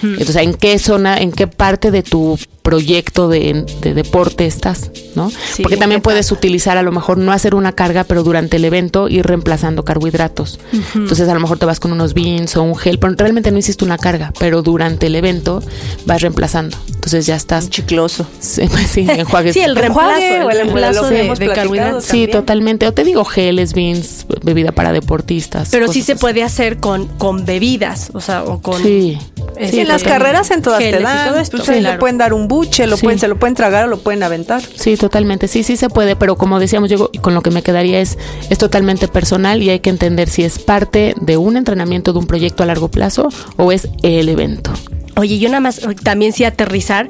Entonces, 0.01 0.37
¿en 0.37 0.53
qué 0.53 0.79
zona, 0.79 1.17
en 1.17 1.31
qué 1.31 1.47
parte 1.47 1.91
de 1.91 2.03
tu 2.03 2.37
proyecto 2.65 3.29
de, 3.29 3.63
de 3.81 3.93
deporte 3.93 4.47
estás? 4.47 4.89
¿no? 5.15 5.29
Sí, 5.29 5.63
Porque 5.63 5.77
también 5.77 6.01
¿qué 6.01 6.05
puedes 6.05 6.31
utilizar 6.31 6.77
a 6.77 6.81
lo 6.81 6.91
mejor 6.91 7.17
no 7.17 7.31
hacer 7.31 7.55
una 7.55 7.71
carga, 7.71 8.03
pero 8.03 8.23
durante 8.23 8.57
el 8.57 8.65
evento 8.65 9.07
ir 9.07 9.25
reemplazando 9.25 9.85
carbohidratos. 9.85 10.59
Entonces, 10.93 11.29
a 11.29 11.33
lo 11.33 11.39
mejor 11.39 11.57
te 11.57 11.65
vas 11.65 11.79
con 11.79 11.91
unos 11.91 12.13
beans 12.13 12.57
o 12.57 12.63
un 12.63 12.75
gel, 12.75 12.99
pero 12.99 13.13
realmente 13.15 13.51
no 13.51 13.57
hiciste 13.57 13.85
una 13.85 13.97
carga, 13.97 14.33
pero 14.39 14.61
durante 14.61 15.07
el 15.07 15.15
evento 15.15 15.61
vas 16.05 16.21
reemplazando. 16.21 16.77
Entonces 16.87 17.27
ya 17.27 17.35
estás 17.35 17.69
Chicloso. 17.69 18.25
Sí, 18.39 18.63
pues 18.69 18.87
sí, 18.91 19.05
enjuagues. 19.07 19.53
Sí, 19.53 19.61
el 19.61 19.77
Enjuague, 19.77 20.43
reemplazo, 20.53 21.01
o 21.05 21.11
el 21.11 21.37
de, 21.37 21.53
carbohidratos. 21.53 22.03
Sí, 22.03 22.27
totalmente. 22.27 22.87
O 22.87 22.93
te 22.93 23.03
digo 23.03 23.23
geles, 23.25 23.73
beans, 23.73 24.25
bebida 24.43 24.71
para 24.71 24.91
deportistas. 24.91 25.69
Pero 25.71 25.87
sí 25.87 26.01
se 26.01 26.13
así. 26.13 26.21
puede 26.21 26.43
hacer 26.43 26.77
con, 26.77 27.05
con 27.05 27.45
bebidas, 27.45 28.09
o 28.13 28.21
sea, 28.21 28.43
o 28.43 28.59
con... 28.61 28.81
Sí. 28.81 29.17
este, 29.55 29.71
Sí, 29.75 29.79
en 29.81 29.87
las 29.87 30.03
con 30.03 30.13
carreras 30.13 30.49
en 30.51 30.61
todas 30.61 30.79
te 30.79 30.99
dan. 30.99 31.29
todo 31.29 31.39
esto. 31.39 31.57
Pues, 31.57 31.69
ahí 31.69 31.75
Sí, 31.77 31.81
le 31.83 31.97
pueden 31.97 32.17
dar 32.17 32.33
un 32.33 32.47
buche, 32.55 32.87
lo 32.87 32.95
Sí. 32.97 33.03
pueden, 33.03 33.19
se 33.19 33.27
lo 33.27 33.37
pueden 33.37 33.55
tragar 33.55 33.85
o 33.85 33.87
lo 33.87 33.97
pueden 33.99 34.23
aventar. 34.23 34.61
Sí, 34.75 34.95
totalmente. 34.97 35.47
Sí, 35.47 35.63
sí 35.63 35.75
se 35.77 35.89
puede, 35.89 36.15
pero 36.15 36.35
como 36.37 36.59
decíamos, 36.59 36.89
yo 36.89 37.11
con 37.21 37.33
lo 37.33 37.41
que 37.41 37.51
me 37.51 37.61
quedaría 37.61 37.99
es, 37.99 38.17
es 38.49 38.57
totalmente 38.57 39.07
personal 39.07 39.61
y 39.61 39.69
hay 39.69 39.79
que 39.79 39.89
entender 39.89 40.29
si 40.29 40.43
es 40.43 40.59
parte 40.59 41.13
de 41.19 41.37
un 41.37 41.57
entrenamiento 41.57 42.13
de 42.13 42.19
un 42.19 42.27
proyecto 42.27 42.63
a 42.63 42.65
largo 42.65 42.87
plazo 42.87 43.29
o 43.57 43.71
es 43.71 43.87
el 44.01 44.29
evento. 44.29 44.71
Oye, 45.17 45.39
yo 45.39 45.47
nada 45.47 45.61
más 45.61 45.79
también 46.03 46.33
sí 46.33 46.43
aterrizar 46.43 47.07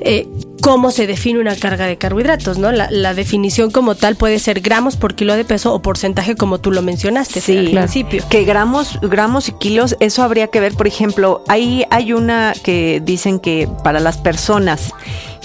eh, 0.00 0.26
cómo 0.62 0.90
se 0.90 1.06
define 1.06 1.38
una 1.40 1.56
carga 1.56 1.86
de 1.86 1.96
carbohidratos, 1.98 2.58
¿no? 2.58 2.72
La, 2.72 2.88
la 2.90 3.14
definición 3.14 3.70
como 3.70 3.94
tal 3.94 4.16
puede 4.16 4.38
ser 4.38 4.60
gramos 4.60 4.96
por 4.96 5.14
kilo 5.14 5.34
de 5.36 5.44
peso 5.44 5.72
o 5.74 5.80
porcentaje 5.82 6.34
como 6.36 6.58
tú 6.58 6.72
lo 6.72 6.82
mencionaste 6.82 7.40
Sí, 7.40 7.56
al 7.58 7.70
claro. 7.70 7.86
principio. 7.86 8.24
Que 8.28 8.44
gramos, 8.44 8.98
gramos 9.02 9.48
y 9.48 9.52
kilos, 9.52 9.96
eso 10.00 10.22
habría 10.22 10.48
que 10.48 10.60
ver, 10.60 10.74
por 10.74 10.86
ejemplo, 10.86 11.42
ahí 11.48 11.84
hay 11.90 12.12
una 12.12 12.52
que 12.62 13.00
dicen 13.04 13.38
que 13.38 13.68
para 13.84 14.00
las 14.00 14.16
personas 14.18 14.92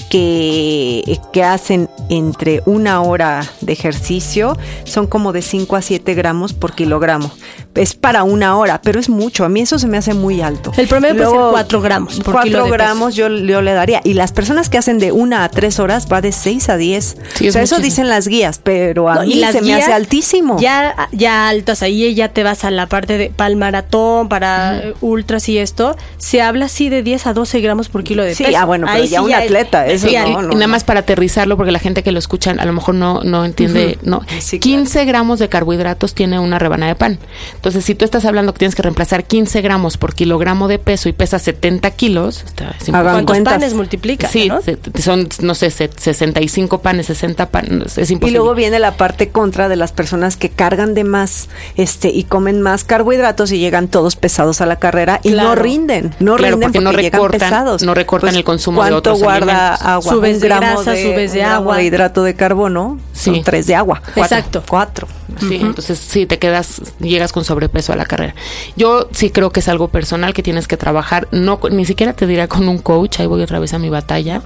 que, 0.10 1.20
que 1.32 1.44
hacen 1.44 1.90
entre 2.10 2.62
una 2.66 3.02
hora 3.02 3.50
de 3.62 3.74
ejercicio 3.74 4.58
son 4.84 5.08
como 5.08 5.32
de 5.32 5.42
5 5.42 5.76
a 5.76 5.82
7 5.82 6.14
gramos 6.16 6.54
por 6.54 6.74
kilogramo. 6.74 7.32
Es 7.74 7.94
para 7.96 8.24
una 8.24 8.58
hora, 8.58 8.82
pero 8.82 9.00
es 9.00 9.08
mucho. 9.10 9.46
A 9.46 9.50
mí 9.50 9.62
eso 9.62 9.80
se 9.80 9.88
me 9.88 9.98
hace 9.98 10.14
muy 10.14 10.42
alto. 10.42 10.72
El 10.78 10.88
promedio 10.88 11.16
puede 11.16 11.26
ser 11.28 11.36
Luego, 11.36 11.52
cuatro 11.52 11.82
gramos 11.82 12.16
por 12.20 12.34
cuatro 12.34 12.42
kilo 12.44 12.58
de 12.60 12.64
peso. 12.66 12.74
gramos 12.74 13.16
yo, 13.16 13.30
yo 13.30 13.62
le 13.62 13.72
daría. 13.74 14.02
Y 14.04 14.14
las 14.14 14.32
personas 14.34 14.70
que 14.70 14.78
hacen 14.78 15.00
de 15.00 15.12
una 15.14 15.44
a 15.46 15.50
tres 15.50 15.80
horas 15.80 16.08
va 16.12 16.20
de 16.22 16.32
6 16.34 16.68
a 16.70 16.76
10. 16.78 17.18
Sí, 17.34 17.46
o 17.46 17.48
es 17.48 17.54
sea, 17.54 17.62
eso 17.62 17.80
dicen 17.80 18.10
las 18.10 18.28
guías, 18.28 18.60
pero 18.62 19.08
a 19.10 19.16
No, 19.16 19.22
mí 19.22 19.42
se 19.52 19.62
me 19.62 19.74
hace 19.74 19.94
altísimo. 19.94 20.58
Ya, 20.60 21.08
ya 21.14 21.48
altas, 21.48 21.82
ahí 21.82 22.14
ya 22.14 22.30
te 22.30 22.44
vas 22.44 22.66
a 22.66 22.72
la 22.72 22.88
parte 22.88 23.18
de 23.18 23.30
para 23.30 23.50
el 23.50 23.56
maratón, 23.56 24.28
para 24.28 24.84
ultras 25.00 25.48
y 25.48 25.58
esto. 25.58 25.96
Se 26.18 26.42
habla 26.42 26.66
así 26.66 26.90
de 26.90 27.04
10 27.04 27.28
a 27.28 27.34
12 27.34 27.62
gramos 27.62 27.88
por 27.88 28.04
kilo 28.04 28.24
de 28.24 28.36
Sí, 28.36 28.44
peso. 28.44 28.58
ah, 28.60 28.66
bueno, 28.66 28.88
pero 28.88 29.02
Ahí 29.04 29.08
ya 29.08 29.20
sí 29.20 29.26
un 29.26 29.34
atleta, 29.34 29.88
eso 29.88 30.08
sí, 30.10 30.16
no, 30.16 30.42
no. 30.42 30.52
y 30.52 30.56
nada 30.56 30.68
más 30.68 30.84
para 30.84 31.00
aterrizarlo, 31.02 31.56
porque 31.56 31.72
la 31.72 31.80
gente 31.80 32.04
que 32.04 32.12
lo 32.12 32.20
escuchan 32.20 32.60
a 32.60 32.66
lo 32.66 32.74
mejor 32.74 32.96
no, 32.96 33.22
no 33.24 33.46
entiende, 33.46 33.98
no. 34.04 34.22
Sí, 34.40 34.60
claro. 34.60 34.78
15 34.78 35.06
gramos 35.06 35.40
de 35.40 35.48
carbohidratos 35.48 36.14
tiene 36.16 36.38
una 36.40 36.60
rebanada 36.60 36.92
de 36.92 36.96
pan. 36.96 37.20
Entonces, 37.62 37.86
si 37.86 37.94
tú 37.94 38.06
estás 38.06 38.26
hablando 38.26 38.54
que 38.54 38.58
tienes 38.60 38.74
que 38.74 38.82
reemplazar 38.82 39.24
15 39.26 39.62
gramos 39.62 39.98
por 39.98 40.16
kilogramo 40.16 40.68
de 40.68 40.80
peso 40.80 41.10
y 41.10 41.14
pesas 41.14 41.44
70 41.44 41.92
kilos, 41.92 42.44
está, 42.44 42.72
es 42.72 42.90
Hagan 42.90 42.90
imposible. 42.90 43.04
¿Cuántos 43.04 43.26
cuentas. 43.36 43.54
panes 43.54 43.74
multiplica? 43.76 44.28
Sí, 44.28 44.50
¿no? 44.50 44.62
se- 44.64 44.80
son, 45.00 45.30
no 45.42 45.54
sé, 45.54 45.70
se- 45.70 45.92
65 45.96 46.82
panes, 46.82 47.06
60 47.06 47.50
panes, 47.50 48.00
es 48.00 48.10
Y 48.10 48.14
imposible. 48.14 48.40
luego 48.40 48.56
viene 48.56 48.80
la 48.80 48.98
parte 48.98 49.30
contra 49.30 49.70
de 49.70 49.76
las 49.76 49.92
personas 49.92 50.38
que 50.38 50.50
cargan 50.50 50.96
de 50.96 51.04
más 51.04 51.50
este 51.76 52.10
y 52.10 52.24
comen 52.24 52.64
más 52.64 52.84
carbohidratos 52.84 53.52
y 53.52 53.60
llegan 53.60 53.90
todos 53.90 54.16
pesados 54.16 54.60
a 54.62 54.66
la 54.66 54.78
carrera 54.78 55.20
y 55.22 55.30
no 55.30 55.36
Claro. 55.36 55.62
rinden, 55.62 56.16
no 56.20 56.38
Claro, 56.38 56.54
rinden 56.56 56.72
porque 56.72 56.84
no 56.84 56.92
llegan 56.94 57.12
recortan- 57.22 57.40
pesados. 57.40 57.72
Pues, 57.74 57.84
no 57.84 57.94
recortan 57.94 58.36
el 58.36 58.44
consumo 58.44 58.84
de 58.84 58.90
¿cuánto 58.90 59.12
otros 59.12 59.22
guarda 59.22 59.76
alimentos? 59.76 59.86
agua? 59.88 60.14
Subes 60.14 60.34
Un 60.36 60.42
de 60.42 60.48
grasa, 60.48 60.82
subes 60.96 61.34
de 61.34 61.40
un 61.42 61.46
gramo 61.46 61.56
agua. 61.58 61.78
de 61.78 61.84
hidrato 61.84 62.24
de 62.24 62.34
carbono 62.34 62.98
Sí. 63.22 63.32
son 63.36 63.44
tres 63.44 63.68
de 63.68 63.76
agua. 63.76 64.02
Cuatro. 64.02 64.24
Exacto. 64.24 64.64
Cuatro. 64.68 65.08
Sí, 65.40 65.60
entonces 65.62 65.98
sí, 65.98 66.26
te 66.26 66.40
quedas, 66.40 66.82
llegas 67.00 67.32
con 67.32 67.46
sobrepeso 67.46 67.94
a 67.94 67.96
la 67.96 68.06
carrera. 68.06 68.36
Yo 68.76 69.08
sí 69.12 69.30
creo 69.30 69.52
que 69.52 69.62
es 69.62 69.68
algo 69.68 69.88
personal 69.88 70.34
que 70.34 70.44
tienes 70.44 70.68
que 70.68 70.78
trabajar, 70.78 71.28
no 71.32 71.60
ni 71.72 71.86
siquiera 71.86 72.14
te 72.14 72.28
dirá 72.28 72.48
con 72.48 72.68
un 72.68 72.80
coach, 72.80 73.20
ahí 73.20 73.28
voy 73.28 73.42
otra 73.42 73.60
vez 73.60 73.74
a 73.74 73.80
mi 73.80 73.90
batalla, 73.90 74.42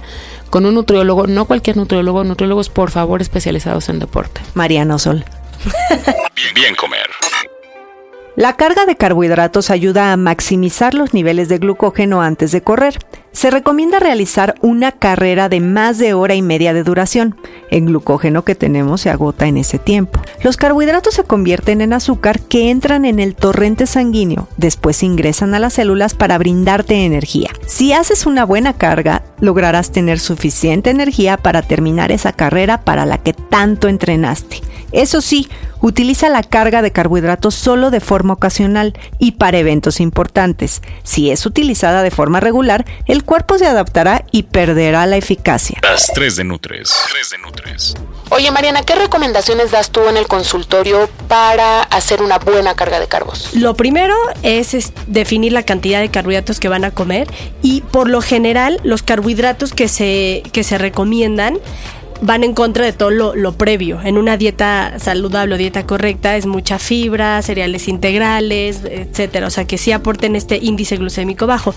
con 0.50 0.64
un 0.64 0.74
nutriólogo, 0.74 1.26
no 1.26 1.44
cualquier 1.46 1.76
nutriólogo, 1.76 2.22
nutriólogos 2.24 2.68
por 2.68 2.90
favor 2.90 3.20
especializados 3.20 3.88
en 3.88 3.98
deporte. 3.98 4.40
Mariano 4.54 4.98
Sol. 4.98 5.24
Bien, 6.34 6.54
bien 6.54 6.74
comer. 6.76 7.06
La 8.36 8.52
carga 8.52 8.84
de 8.84 8.96
carbohidratos 8.96 9.70
ayuda 9.70 10.12
a 10.12 10.16
maximizar 10.18 10.92
los 10.92 11.14
niveles 11.14 11.48
de 11.48 11.56
glucógeno 11.56 12.20
antes 12.20 12.52
de 12.52 12.60
correr. 12.60 12.98
Se 13.32 13.50
recomienda 13.50 13.98
realizar 13.98 14.56
una 14.60 14.92
carrera 14.92 15.48
de 15.48 15.60
más 15.60 15.96
de 15.96 16.12
hora 16.12 16.34
y 16.34 16.42
media 16.42 16.74
de 16.74 16.82
duración. 16.82 17.34
El 17.70 17.86
glucógeno 17.86 18.44
que 18.44 18.54
tenemos 18.54 19.00
se 19.00 19.08
agota 19.08 19.46
en 19.46 19.56
ese 19.56 19.78
tiempo. 19.78 20.20
Los 20.42 20.58
carbohidratos 20.58 21.14
se 21.14 21.24
convierten 21.24 21.80
en 21.80 21.94
azúcar 21.94 22.40
que 22.40 22.70
entran 22.70 23.06
en 23.06 23.20
el 23.20 23.34
torrente 23.34 23.86
sanguíneo, 23.86 24.48
después 24.58 25.02
ingresan 25.02 25.54
a 25.54 25.58
las 25.58 25.72
células 25.72 26.12
para 26.12 26.36
brindarte 26.36 27.06
energía. 27.06 27.48
Si 27.66 27.94
haces 27.94 28.26
una 28.26 28.44
buena 28.44 28.74
carga, 28.74 29.22
lograrás 29.40 29.92
tener 29.92 30.18
suficiente 30.18 30.90
energía 30.90 31.38
para 31.38 31.62
terminar 31.62 32.12
esa 32.12 32.34
carrera 32.34 32.82
para 32.82 33.06
la 33.06 33.16
que 33.16 33.32
tanto 33.32 33.88
entrenaste. 33.88 34.60
Eso 34.92 35.20
sí, 35.20 35.48
utiliza 35.80 36.28
la 36.28 36.42
carga 36.42 36.82
de 36.82 36.92
carbohidratos 36.92 37.54
solo 37.54 37.90
de 37.90 38.00
forma 38.00 38.34
ocasional 38.34 38.98
y 39.18 39.32
para 39.32 39.58
eventos 39.58 40.00
importantes. 40.00 40.82
Si 41.02 41.30
es 41.30 41.46
utilizada 41.46 42.02
de 42.02 42.10
forma 42.10 42.40
regular, 42.40 42.84
el 43.06 43.24
cuerpo 43.24 43.58
se 43.58 43.66
adaptará 43.66 44.24
y 44.30 44.44
perderá 44.44 45.06
la 45.06 45.16
eficacia. 45.16 45.78
Las 45.82 46.06
3 46.14 46.36
de 46.36 46.44
Nutres. 46.44 46.94
3 47.10 47.30
de 47.30 47.38
Nutres. 47.38 47.94
Oye 48.30 48.50
Mariana, 48.50 48.82
¿qué 48.82 48.96
recomendaciones 48.96 49.70
das 49.70 49.90
tú 49.90 50.08
en 50.08 50.16
el 50.16 50.26
consultorio 50.26 51.08
para 51.28 51.82
hacer 51.82 52.22
una 52.22 52.38
buena 52.38 52.74
carga 52.74 52.98
de 52.98 53.06
carbos? 53.06 53.50
Lo 53.54 53.76
primero 53.76 54.14
es, 54.42 54.74
es 54.74 54.92
definir 55.06 55.52
la 55.52 55.62
cantidad 55.62 56.00
de 56.00 56.10
carbohidratos 56.10 56.58
que 56.58 56.68
van 56.68 56.84
a 56.84 56.90
comer 56.90 57.28
y 57.62 57.82
por 57.82 58.08
lo 58.08 58.20
general 58.20 58.80
los 58.82 59.02
carbohidratos 59.02 59.72
que 59.72 59.88
se, 59.88 60.42
que 60.52 60.64
se 60.64 60.78
recomiendan 60.78 61.58
van 62.20 62.44
en 62.44 62.54
contra 62.54 62.84
de 62.84 62.92
todo 62.92 63.10
lo, 63.10 63.34
lo 63.34 63.52
previo. 63.52 64.00
En 64.02 64.18
una 64.18 64.36
dieta 64.36 64.94
saludable 64.98 65.54
o 65.54 65.58
dieta 65.58 65.86
correcta 65.86 66.36
es 66.36 66.46
mucha 66.46 66.78
fibra, 66.78 67.40
cereales 67.42 67.88
integrales, 67.88 68.82
etcétera. 68.84 69.46
O 69.46 69.50
sea 69.50 69.66
que 69.66 69.78
sí 69.78 69.92
aporten 69.92 70.36
este 70.36 70.58
índice 70.60 70.96
glucémico 70.96 71.46
bajo. 71.46 71.74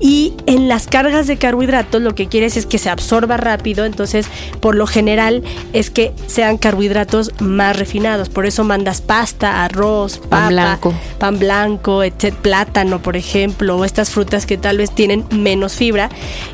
Y 0.00 0.34
en 0.46 0.68
las 0.68 0.86
cargas 0.86 1.26
de 1.26 1.36
carbohidratos 1.36 2.02
lo 2.02 2.14
que 2.14 2.28
quieres 2.28 2.56
es 2.56 2.66
que 2.66 2.78
se 2.78 2.90
absorba 2.90 3.36
rápido. 3.36 3.84
Entonces, 3.84 4.26
por 4.60 4.74
lo 4.74 4.86
general 4.86 5.42
es 5.72 5.90
que 5.90 6.12
sean 6.26 6.58
carbohidratos 6.58 7.32
más 7.40 7.78
refinados. 7.78 8.28
Por 8.28 8.46
eso 8.46 8.64
mandas 8.64 9.00
pasta, 9.00 9.64
arroz, 9.64 10.18
Pan 10.28 10.48
blanco. 10.48 10.94
pan 11.18 11.38
blanco, 11.38 12.02
etc, 12.02 12.34
plátano, 12.34 13.02
por 13.02 13.16
ejemplo, 13.16 13.76
o 13.76 13.84
estas 13.84 14.10
frutas 14.10 14.46
que 14.46 14.56
tal 14.56 14.78
vez 14.78 14.94
tienen 14.94 15.24
menos 15.30 15.74
fibra. 15.74 16.08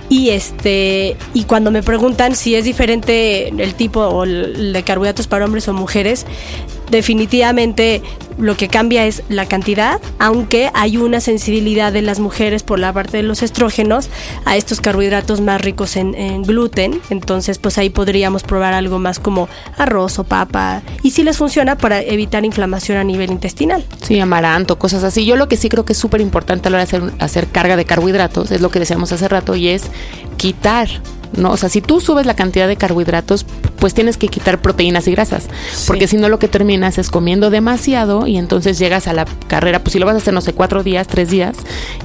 Y 0.09 0.30
este 0.30 1.16
y 1.35 1.45
cuando 1.45 1.71
me 1.71 1.83
preguntan 1.83 2.35
si 2.35 2.54
es 2.54 2.64
diferente 2.64 3.28
el 3.29 3.75
tipo 3.75 4.25
de 4.27 4.83
carbohidratos 4.83 5.27
para 5.27 5.45
hombres 5.45 5.69
o 5.69 5.73
mujeres, 5.73 6.27
definitivamente 6.91 8.03
lo 8.39 8.57
que 8.57 8.69
cambia 8.69 9.05
es 9.05 9.23
la 9.29 9.47
cantidad, 9.47 10.01
aunque 10.19 10.71
hay 10.75 10.97
una 10.97 11.21
sensibilidad 11.21 11.93
de 11.93 12.03
las 12.03 12.21
mujeres 12.21 12.63
por 12.63 12.79
la 12.79 12.93
parte 12.93 13.17
de 13.17 13.23
los 13.25 13.43
estrógenos 13.43 14.09
a 14.45 14.57
estos 14.57 14.81
carbohidratos 14.81 15.41
más 15.41 15.61
ricos 15.61 15.97
en, 15.97 16.15
en 16.15 16.43
gluten. 16.43 17.01
Entonces, 17.11 17.59
pues 17.59 17.79
ahí 17.79 17.91
podríamos 17.91 18.45
probar 18.45 18.75
algo 18.75 18.99
más 18.99 19.19
como 19.19 19.49
arroz 19.77 20.19
o 20.21 20.25
papa. 20.25 20.83
Y 21.03 21.11
si 21.11 21.25
les 21.25 21.37
funciona 21.37 21.77
para 21.77 22.01
evitar 22.01 22.45
inflamación 22.45 22.99
a 22.99 23.05
nivel 23.05 23.31
intestinal. 23.33 23.85
Sí, 24.03 24.21
amaranto, 24.21 24.79
cosas 24.79 25.03
así. 25.03 25.25
Yo 25.27 25.35
lo 25.35 25.49
que 25.49 25.57
sí 25.57 25.69
creo 25.69 25.85
que 25.85 25.95
es 25.95 25.99
súper 25.99 26.21
importante 26.21 26.69
a 26.69 26.71
la 26.71 26.77
hora 26.79 26.87
de 26.87 26.97
hacer, 26.97 27.13
hacer 27.19 27.49
carga 27.49 27.77
de 27.77 27.85
carbohidratos 27.85 28.53
es 28.53 28.61
lo 28.61 28.71
que 28.71 28.79
decíamos 28.79 29.11
hace 29.13 29.29
rato 29.29 29.57
y 29.57 29.69
es 29.69 29.85
quitar 30.37 30.89
¿no? 31.37 31.53
O 31.53 31.57
sea, 31.57 31.69
si 31.69 31.81
tú 31.81 32.01
subes 32.01 32.27
la 32.27 32.35
cantidad 32.35 32.69
de 32.69 32.77
carbohidratos, 32.77 33.47
pues 33.79 33.95
tienes 33.95 34.17
que 34.17 34.29
quitar 34.29 34.61
proteínas 34.61 35.07
y 35.09 35.13
grasas, 35.13 35.49
porque 35.87 36.09
si 36.09 36.17
no 36.17 36.29
lo 36.29 36.39
que 36.39 36.49
terminas 36.49 36.99
es 36.99 37.11
comiendo 37.11 37.51
demasiado 37.51 38.27
y 38.27 38.37
entonces 38.37 38.79
llegas 38.79 39.07
a 39.09 39.13
la 39.13 39.25
carrera, 39.47 39.81
pues 39.81 39.93
si 39.93 39.99
lo 39.99 40.07
vas 40.07 40.15
a 40.15 40.19
hacer, 40.19 40.35
no 40.35 40.41
sé, 40.41 40.53
cuatro 40.53 40.83
días, 40.83 41.07
tres 41.07 41.31
días, 41.31 41.57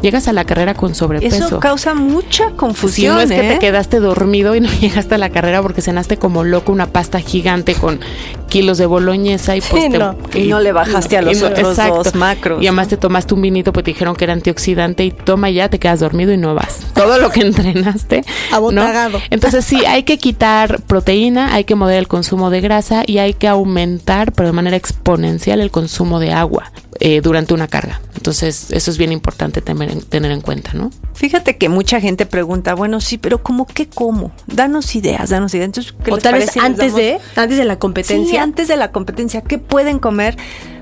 llegas 0.02 0.28
a 0.28 0.34
la 0.34 0.46
carrera 0.46 0.74
con 0.74 0.94
sobrepeso. 0.96 1.46
Eso 1.48 1.60
causa 1.60 1.94
mucha 1.94 2.50
Si 2.50 2.56
confusión. 2.56 3.16
no 3.16 3.22
es 3.22 3.30
que 3.30 3.38
te 3.38 3.54
¿eh? 3.56 3.60
quedaste 3.60 4.00
dormido 4.00 4.56
y 4.56 4.62
no 4.62 4.70
llegaste 4.82 5.16
a 5.16 5.18
la 5.18 5.30
carrera 5.30 5.62
porque 5.62 5.82
cenaste 5.82 6.18
como 6.18 6.44
loco 6.44 6.72
una 6.72 6.88
pasta 6.88 7.20
gigante 7.20 7.74
con 7.76 8.00
kilos 8.50 8.78
de 8.78 8.86
boloñesa 8.86 9.56
y 9.58 9.62
pues 9.62 9.84
Sí, 9.84 9.90
te- 9.90 9.98
no. 9.98 10.16
Y 10.36 10.44
no 10.48 10.60
le 10.60 10.72
bajaste 10.72 11.18
a 11.18 11.22
los 11.24 11.42
otros 11.42 11.76
dos 11.76 12.14
macros, 12.16 12.62
Y 12.62 12.68
además 12.68 12.88
te 12.88 12.98
tomaste 12.98 13.34
un 13.34 13.42
vinito 13.42 13.74
porque 13.74 13.86
te 13.86 13.92
dijeron 13.96 14.16
que 14.16 14.26
era 14.26 14.34
antioxidante 14.34 15.04
y 15.04 15.12
toma 15.12 15.50
ya, 15.50 15.70
te 15.70 15.80
quedas 15.80 16.00
dormido 16.02 16.32
y 16.32 16.38
no 16.38 16.54
vas. 16.54 16.82
Todo 16.94 17.18
lo 17.18 17.32
que 17.32 17.42
entrenaste. 17.48 18.24
¿no? 18.52 18.56
Abotagado. 18.58 19.20
Entonces 19.32 19.66
sí, 19.66 19.84
hay 19.86 20.04
que 20.04 20.18
quitar 20.20 20.82
proteína, 20.84 21.54
hay 21.56 21.63
que 21.64 21.76
moderar 21.76 22.00
el 22.00 22.08
consumo 22.08 22.50
de 22.50 22.62
grasa 22.62 23.04
y 23.06 23.18
hay 23.18 23.34
que 23.34 23.48
aumentar, 23.48 24.32
pero 24.34 24.48
de 24.48 24.54
manera 24.54 24.78
exponencial, 24.78 25.62
el 25.62 25.72
consumo 25.72 26.20
de 26.20 26.32
agua 26.32 26.72
eh, 27.00 27.22
durante 27.22 27.54
una 27.54 27.68
carga. 27.68 28.02
Entonces 28.16 28.72
eso 28.72 28.92
es 28.92 28.98
bien 28.98 29.12
importante 29.12 29.62
tener 29.62 29.92
en, 29.92 30.02
tener 30.02 30.32
en 30.32 30.42
cuenta, 30.42 30.74
¿no? 30.74 30.92
Fíjate 31.14 31.58
que 31.58 31.70
mucha 31.70 32.00
gente 32.02 32.26
pregunta, 32.26 32.74
bueno, 32.76 33.00
sí, 33.02 33.18
pero 33.18 33.42
¿cómo 33.44 33.66
qué 33.66 33.88
como? 33.88 34.32
Danos 34.48 34.96
ideas, 34.96 35.30
danos 35.30 35.54
ideas. 35.54 35.66
Entonces, 35.68 35.94
¿qué 36.04 36.12
O 36.12 36.16
les 36.16 36.24
tal 36.24 36.34
vez 36.36 36.58
antes 36.58 36.96
de, 36.96 37.20
antes 37.36 37.58
de 37.58 37.66
la 37.66 37.74
Sí, 37.76 37.80
competencia. 37.80 38.44
antes 38.44 38.68
de 38.68 38.78
la 38.78 38.92
competencia, 38.92 39.42
¿qué 39.42 39.58
pueden 39.58 40.00
comer? 40.00 40.38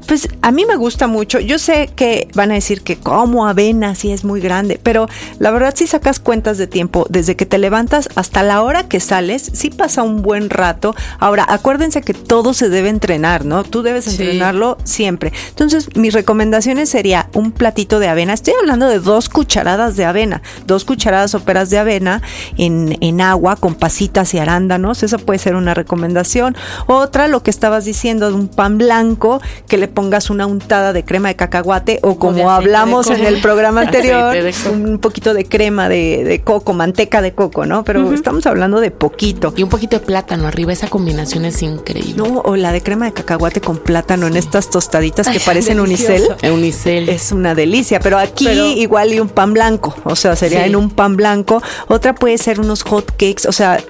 Pues 0.08 0.28
a 0.42 0.52
mí 0.52 0.66
me 0.66 0.76
gusta 0.78 1.06
mucho. 1.06 1.40
Yo 1.40 1.60
sé 1.60 1.90
que 1.96 2.28
van 2.34 2.50
a 2.52 2.56
decir 2.56 2.82
que 2.82 2.98
como 2.98 3.46
avena 3.48 3.94
sí 3.94 4.12
es 4.12 4.24
muy 4.26 4.42
grande, 4.42 4.80
pero 4.82 5.08
la 5.38 5.52
verdad 5.52 5.74
si 5.78 5.86
sacas 5.86 6.20
cuentas 6.20 6.58
de 6.58 6.66
tiempo, 6.66 7.06
desde 7.10 7.36
que 7.36 7.46
te 7.46 7.60
levantas 7.60 8.10
hasta 8.16 8.42
la 8.42 8.64
hora 8.64 8.88
que 8.90 9.00
sales, 9.00 9.52
sí 9.54 9.70
pasa 9.70 10.02
un 10.02 10.24
buen 10.24 10.50
rato. 10.50 10.96
Ahora, 11.20 11.46
acuérdense 11.48 12.02
que 12.02 12.16
todo 12.16 12.54
se 12.56 12.68
debe 12.68 12.90
entrenar, 12.90 13.46
¿no? 13.46 13.64
Tú 13.64 13.84
debes 13.84 14.06
Sí. 14.06 14.12
entrenarlo 14.24 14.78
siempre. 14.86 15.32
Entonces, 15.50 15.96
mis 15.96 16.14
recomendaciones 16.16 16.90
sería 16.90 17.30
un 17.34 17.52
platito 17.52 18.00
de 18.00 18.08
avena. 18.08 18.34
Estoy 18.34 18.56
hablando 18.60 18.88
de 18.90 19.00
dos 19.00 19.30
cucharadas 19.30 19.96
de 19.98 20.06
avena, 20.06 20.21
dos 20.68 20.86
cucharadas 20.86 21.32
soperas 21.32 21.70
de 21.70 21.78
avena 21.80 22.22
en, 22.58 22.98
en 23.01 23.22
agua 23.22 23.56
con 23.56 23.75
pasitas 23.75 24.34
y 24.34 24.40
arándanos. 24.40 25.04
Esa 25.04 25.18
puede 25.18 25.40
ser 25.40 25.56
una 25.56 25.74
recomendación. 25.74 26.56
Otra, 26.88 27.28
lo 27.28 27.44
que 27.44 27.50
estabas 27.50 27.86
diciendo, 27.86 28.30
de 28.30 28.36
un 28.36 28.48
pan 28.48 28.78
blanco 28.78 29.42
que 29.68 29.78
le 29.78 29.88
pongas 29.88 30.30
una 30.30 30.46
untada 30.46 30.94
de 30.94 31.04
crema 31.04 31.30
de 31.30 31.36
cacahuate 31.36 32.00
o 32.04 32.18
como 32.18 32.50
hablamos 32.51 33.10
en 33.10 33.25
el 33.25 33.42
programa 33.42 33.82
anterior, 33.86 34.36
un 34.72 35.00
poquito 35.00 35.34
de 35.34 35.46
crema 35.46 35.90
de, 35.90 36.24
de 36.24 36.42
coco, 36.42 36.74
manteca 36.74 37.22
de 37.22 37.34
coco, 37.34 37.66
¿no? 37.66 37.84
Pero 37.84 38.13
estamos 38.13 38.46
hablando 38.46 38.80
de 38.80 38.92
poquito. 38.92 39.54
Y 39.56 39.63
un 39.63 39.70
poquito 39.70 40.00
de 40.00 40.06
plátano 40.06 40.48
arriba, 40.48 40.74
esa 40.74 40.88
combinación 40.88 41.46
es 41.46 41.62
increíble. 41.62 42.13
No, 42.16 42.42
o 42.42 42.56
la 42.56 42.72
de 42.72 42.82
crema 42.82 43.06
de 43.06 43.13
cacahuate 43.13 43.62
con 43.62 43.78
plátano 43.78 44.28
en 44.28 44.38
estas 44.38 44.70
tostaditas 44.70 45.28
que 45.28 45.40
parecen 45.46 45.80
unicel. 45.80 46.24
Unicel. 46.44 47.10
Es 47.10 47.32
una 47.32 47.56
delicia, 47.56 48.00
pero 48.00 48.18
aquí 48.18 48.46
Pero- 48.46 48.66
igual 48.68 49.13
y 49.13 49.20
un 49.20 49.30
pan 49.30 49.54
blanco, 49.54 49.96
o 50.12 50.15
sea, 50.15 50.36
sería 50.36 50.63
Sí. 50.63 50.70
en 50.70 50.75
un 50.75 50.89
pan 50.89 51.15
blanco. 51.18 51.62
Otra 51.88 52.13
puede 52.15 52.38
ser 52.38 52.60
unos 52.60 52.84
hot 52.84 53.12
cakes, 53.12 53.48
o 53.48 53.51
sea, 53.51 53.82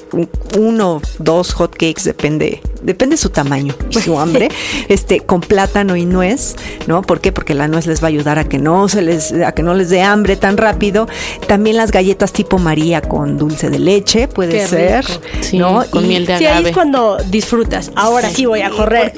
uno, 0.58 1.02
dos 1.20 1.54
hot 1.54 1.72
cakes, 1.74 2.04
depende, 2.04 2.62
depende 2.84 3.18
su 3.18 3.30
tamaño 3.30 3.74
y 3.90 4.00
su 4.00 4.20
hambre, 4.20 4.50
este, 4.90 5.22
con 5.22 5.42
plátano 5.42 5.96
y 5.96 6.06
nuez, 6.06 6.56
¿no? 6.88 7.02
¿Por 7.02 7.20
qué? 7.22 7.32
Porque 7.32 7.54
la 7.54 7.68
nuez 7.68 7.88
les 7.88 8.02
va 8.02 8.06
a 8.06 8.10
ayudar 8.10 8.40
a 8.40 8.44
que 8.46 8.58
no 8.58 8.88
se 8.88 9.02
les, 9.02 9.32
a 9.34 9.52
que 9.54 9.64
no 9.64 9.74
les 9.74 9.90
dé 9.90 10.02
hambre 10.02 10.36
tan 10.36 10.58
rápido. 10.58 11.08
También 11.48 11.78
las 11.78 11.92
galletas 11.92 12.34
tipo 12.34 12.58
María 12.58 13.02
con 13.02 13.38
dulce 13.38 13.70
de 13.70 13.80
leche, 13.80 14.28
puede 14.28 14.54
Qué 14.60 14.68
ser, 14.68 15.06
rico. 15.06 15.22
Sí, 15.42 15.58
¿no? 15.58 15.84
con 15.90 16.06
Y- 16.06 16.08
miel 16.10 16.26
de 16.26 16.38
Sí, 16.38 16.46
ahí 16.46 16.52
agave. 16.54 16.70
es 16.70 16.76
cuando 16.76 17.18
disfrutas. 17.30 17.92
Ahora 17.96 18.30
sí, 18.30 18.46
voy 18.46 18.62
a 18.62 18.70
correr. 18.70 19.14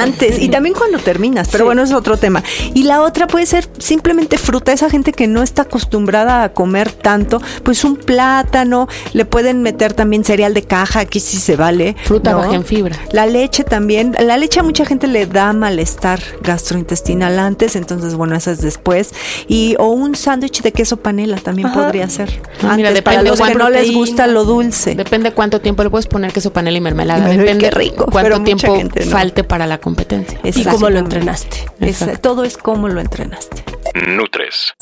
antes 0.00 0.38
y 0.40 0.48
también 0.48 0.74
cuando 0.74 0.98
terminas, 0.98 1.48
pero 1.50 1.64
Sí. 1.64 1.66
bueno, 1.66 1.82
es 1.82 1.92
otro 1.92 2.16
tema. 2.16 2.42
Y 2.74 2.84
la 2.84 3.02
otra 3.02 3.26
puede 3.26 3.46
ser 3.46 3.68
simplemente 3.78 4.38
fruta, 4.38 4.72
esa 4.72 4.90
gente 4.90 5.12
que 5.12 5.26
no 5.26 5.42
está 5.42 5.62
acostumbrada 5.62 6.42
a 6.42 6.52
comer 6.52 6.90
tanto, 6.92 7.40
pues 7.62 7.84
un 7.84 7.96
plátano, 7.96 8.88
le 9.12 9.24
pueden 9.24 9.62
meter 9.62 9.92
también 9.92 10.24
cereal 10.24 10.54
de 10.54 10.62
caja, 10.62 11.00
aquí 11.00 11.20
sí 11.20 11.38
se 11.38 11.56
vale. 11.56 11.96
Fruta 12.04 12.32
¿no? 12.32 12.38
baja 12.38 12.54
en 12.54 12.64
fibra. 12.64 12.96
La 13.12 13.26
leche 13.26 13.64
también, 13.64 14.16
la 14.20 14.36
leche 14.36 14.60
a 14.60 14.62
mucha 14.62 14.84
gente 14.84 15.06
le 15.06 15.26
da 15.26 15.52
malestar 15.52 16.20
gastrointestinal 16.42 17.38
antes, 17.38 17.76
entonces 17.76 18.14
bueno, 18.14 18.34
esa 18.36 18.52
es 18.52 18.60
después. 18.60 19.12
Y 19.48 19.76
o 19.78 19.86
un 19.88 20.14
sándwich 20.14 20.62
de 20.62 20.72
queso 20.72 20.96
panela 20.96 21.36
también 21.36 21.68
Ajá. 21.68 21.82
podría 21.82 22.08
ser. 22.08 22.40
Ah, 22.62 22.74
mira, 22.76 22.88
antes, 22.88 23.02
para 23.02 23.18
depende 23.18 23.30
los 23.30 23.38
que 23.38 23.42
cuánto 23.44 23.58
no 23.58 23.70
les 23.70 23.92
gusta 23.92 24.26
lo 24.26 24.44
dulce. 24.44 24.94
Depende 24.94 25.32
cuánto 25.32 25.60
tiempo 25.60 25.82
le 25.82 25.90
puedes 25.90 26.06
poner 26.06 26.32
queso 26.32 26.52
panela 26.52 26.78
y 26.78 26.80
mermelada. 26.80 27.28
Depende 27.28 27.58
qué 27.58 27.70
rico, 27.70 28.06
cuánto 28.06 28.20
pero 28.22 28.40
mucha 28.40 28.44
tiempo 28.56 28.76
gente 28.76 29.04
no. 29.04 29.10
falte 29.10 29.44
para 29.44 29.66
la 29.66 29.78
competencia. 29.78 30.40
Y 30.42 30.64
cómo 30.64 30.90
lo 30.90 30.98
entrenaste. 30.98 31.64
Es- 31.80 32.00
Exacto. 32.02 32.20
todo 32.20 32.44
es 32.44 32.56
cómo 32.56 32.88
lo 32.88 33.00
entrenaste. 33.00 33.64
Nutres. 34.06 34.74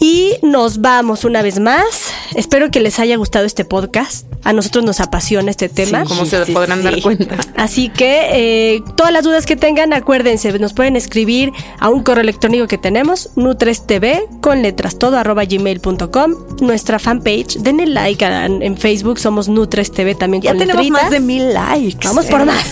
Y 0.00 0.34
nos 0.42 0.80
vamos 0.80 1.24
una 1.24 1.42
vez 1.42 1.58
más. 1.58 2.12
Espero 2.36 2.70
que 2.70 2.78
les 2.80 2.98
haya 3.00 3.16
gustado 3.16 3.44
este 3.46 3.64
podcast. 3.64 4.26
A 4.44 4.52
nosotros 4.52 4.84
nos 4.84 5.00
apasiona 5.00 5.50
este 5.50 5.68
tema. 5.68 6.04
Como 6.04 6.24
se 6.24 6.44
sí, 6.44 6.52
podrán 6.52 6.84
dar 6.84 6.94
sí. 6.94 7.02
cuenta. 7.02 7.36
Así 7.56 7.88
que 7.88 8.28
eh, 8.76 8.82
todas 8.96 9.12
las 9.12 9.24
dudas 9.24 9.44
que 9.44 9.56
tengan, 9.56 9.92
acuérdense, 9.92 10.56
nos 10.60 10.72
pueden 10.72 10.94
escribir 10.94 11.52
a 11.80 11.88
un 11.88 12.04
correo 12.04 12.22
electrónico 12.22 12.68
que 12.68 12.78
tenemos, 12.78 13.30
nutrestv, 13.34 14.40
con 14.40 14.62
letras 14.62 14.98
todo, 14.98 15.16
arroba 15.18 15.44
gmail.com. 15.44 16.34
Nuestra 16.60 17.00
fanpage, 17.00 17.56
denle 17.58 17.86
like 17.86 18.24
a- 18.24 18.46
en 18.46 18.76
Facebook, 18.76 19.18
somos 19.18 19.48
nutrestv 19.48 20.16
también 20.16 20.42
Ya 20.42 20.50
con 20.52 20.58
tenemos 20.60 20.84
letritas. 20.84 21.02
más 21.02 21.10
de 21.10 21.20
mil 21.20 21.52
likes. 21.52 22.06
Vamos 22.06 22.26
por 22.26 22.42
¿eh? 22.42 22.44
más. 22.44 22.64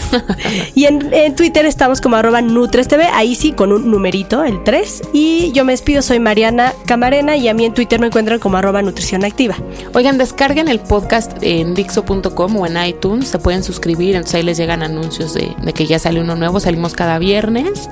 y 0.77 0.85
en, 0.85 1.13
en 1.13 1.35
Twitter 1.35 1.67
estamos 1.67 2.01
como 2.01 2.15
arroba 2.17 2.41
nutrestv, 2.41 3.01
ahí 3.13 3.35
sí, 3.35 3.51
con 3.53 3.73
un 3.73 3.91
numerito, 3.91 4.45
el 4.45 4.63
3. 4.63 5.03
Y 5.13 5.51
yo 5.53 5.65
me 5.65 5.73
despido, 5.73 6.03
soy 6.03 6.21
Mariana 6.21 6.73
Camarena 6.87 7.16
y 7.17 7.49
a 7.49 7.55
mí 7.55 7.65
en 7.65 7.73
Twitter 7.73 7.99
me 7.99 8.09
encuentran 8.09 8.39
como 8.39 8.59
arroba 8.59 8.83
nutrición 8.83 9.25
activa. 9.25 9.57
Oigan, 9.95 10.19
descarguen 10.19 10.69
el 10.69 10.81
podcast 10.81 11.33
en 11.41 11.75
Dixo.com 11.75 12.57
o 12.57 12.67
en 12.67 12.77
iTunes. 12.85 13.29
Se 13.29 13.39
pueden 13.39 13.63
suscribir, 13.63 14.15
entonces 14.17 14.35
ahí 14.37 14.43
les 14.43 14.59
llegan 14.59 14.83
anuncios 14.83 15.33
de, 15.35 15.55
de 15.63 15.73
que 15.73 15.87
ya 15.87 15.99
sale 15.99 16.21
uno 16.21 16.37
nuevo. 16.37 16.61
Salimos 16.61 16.93
cada 16.93 17.19
viernes 17.19 17.89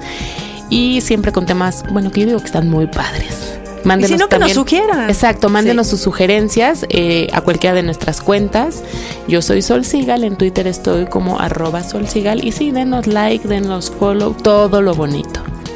y 0.69 1.01
siempre 1.01 1.33
con 1.33 1.47
temas, 1.47 1.85
bueno, 1.93 2.11
que 2.11 2.21
yo 2.21 2.27
digo 2.27 2.39
que 2.41 2.47
están 2.47 2.69
muy 2.69 2.87
padres. 2.87 3.59
Mándenos 3.85 4.11
Y 4.11 4.15
si 4.15 4.19
no, 4.19 4.29
que 4.29 4.39
nos 4.39 4.53
sugieran. 4.53 5.11
Exacto, 5.11 5.51
mándenos 5.51 5.87
Sí. 5.87 5.91
sus 5.93 6.01
sugerencias 6.01 6.87
eh, 6.89 7.29
a 7.33 7.41
cualquiera 7.43 7.75
de 7.77 7.83
nuestras 7.83 8.21
cuentas. 8.23 8.83
Yo 9.29 9.43
soy 9.43 9.61
Sol 9.61 9.85
Sigal, 9.85 10.25
en 10.25 10.37
Twitter 10.37 10.67
estoy 10.67 11.05
como 11.07 11.39
arroba 11.39 11.83
Sol 11.83 12.09
Sigal. 12.09 12.45
Y 12.45 12.53
sí, 12.53 12.71
denos 12.71 13.07
like, 13.07 13.47
denos 13.47 13.91
follow, 13.91 14.33
todo 14.35 14.81
lo 14.81 14.95
bonito. 14.95 15.34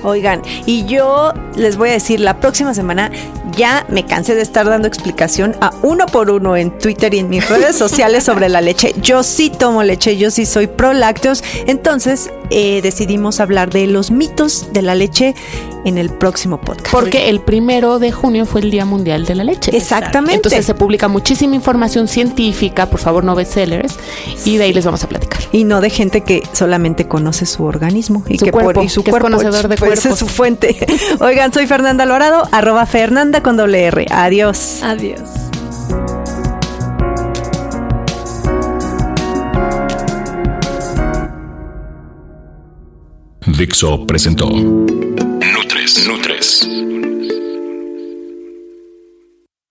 Oigan, 0.09 0.41
y 0.65 0.87
yo 0.87 1.35
les 1.55 1.77
voy 1.77 1.91
a 1.91 1.93
decir, 1.93 2.19
la 2.19 2.41
próxima 2.41 2.73
semana 2.73 3.11
ya 3.59 3.85
me 3.91 4.07
cansé 4.07 4.35
de 4.35 4.41
estar 4.41 4.67
dando 4.67 4.89
explicación 4.89 5.57
a 5.61 5.73
uno 5.83 6.07
por 6.07 6.31
uno 6.31 6.57
en 6.57 6.79
Twitter 6.79 7.13
y 7.13 7.19
en 7.19 7.29
mis 7.29 7.47
redes 7.47 7.77
sociales 7.77 8.25
sobre 8.25 8.49
la 8.49 8.63
leche. 8.63 8.95
Yo 9.03 9.23
sí 9.23 9.51
tomo 9.51 9.83
leche, 9.83 10.17
yo 10.17 10.31
sí 10.31 10.47
soy 10.47 10.69
pro 10.69 10.95
lácteos. 10.95 11.43
Entonces 11.67 12.31
eh, 12.51 12.81
decidimos 12.81 13.41
hablar 13.41 13.71
de 13.71 13.87
los 13.87 14.11
mitos 14.11 14.73
de 14.73 14.81
la 14.81 14.95
leche 14.95 15.35
en 15.85 15.99
el 15.99 16.11
próximo 16.11 16.61
podcast. 16.61 16.91
Porque 16.91 17.29
el 17.29 17.41
primero 17.41 17.99
de 17.99 18.13
junio 18.13 18.47
fue 18.47 18.61
el 18.61 18.71
Día 18.71 18.85
Mundial 18.85 19.27
de 19.27 19.35
la 19.35 19.45
Leche. 19.45 19.77
Exactamente. 19.77 20.37
Entonces 20.37 20.65
se 20.65 20.75
publica 20.75 21.09
muchísima 21.09 21.55
información 21.55 22.09
científica, 22.09 22.87
por 22.87 23.01
favor 23.01 23.25
no 23.25 23.35
bestsellers, 23.35 23.99
y 24.45 24.57
de 24.57 24.65
ahí 24.65 24.73
les 24.73 24.85
vamos 24.85 25.05
a 25.05 25.09
platicar. 25.09 25.41
y 25.53 25.65
no 25.65 25.81
de 25.81 25.91
gente 25.91 26.23
que 26.23 26.43
solamente 26.53 27.07
conoce 27.07 27.47
su 27.47 27.65
organismo 27.65 28.23
y 28.29 28.39
Su 28.39 28.47
que 28.47 28.53
cuerpo, 28.53 28.83
y 28.83 28.89
su 28.89 29.03
que 29.03 29.11
es 29.11 29.13
cuerpo 29.13 29.27
conocedor 29.27 29.69
de 29.69 29.77
pues, 29.77 30.05
es 30.07 30.19
su 30.19 30.27
fuente. 30.27 30.77
Oigan, 31.21 31.53
soy 31.53 31.67
Fernanda 31.67 32.05
Alvarado, 32.05 32.49
arroba 32.53 32.87
Fernanda 32.87 33.43
con 33.49 33.57
doble 33.57 33.87
R. 33.87 34.05
Adiós. 34.11 34.83
Adiós. 34.83 35.23
Dixo 43.47 44.07
presentó 44.07 44.51
Nutres. 44.51 46.07
Nutres. 46.07 46.69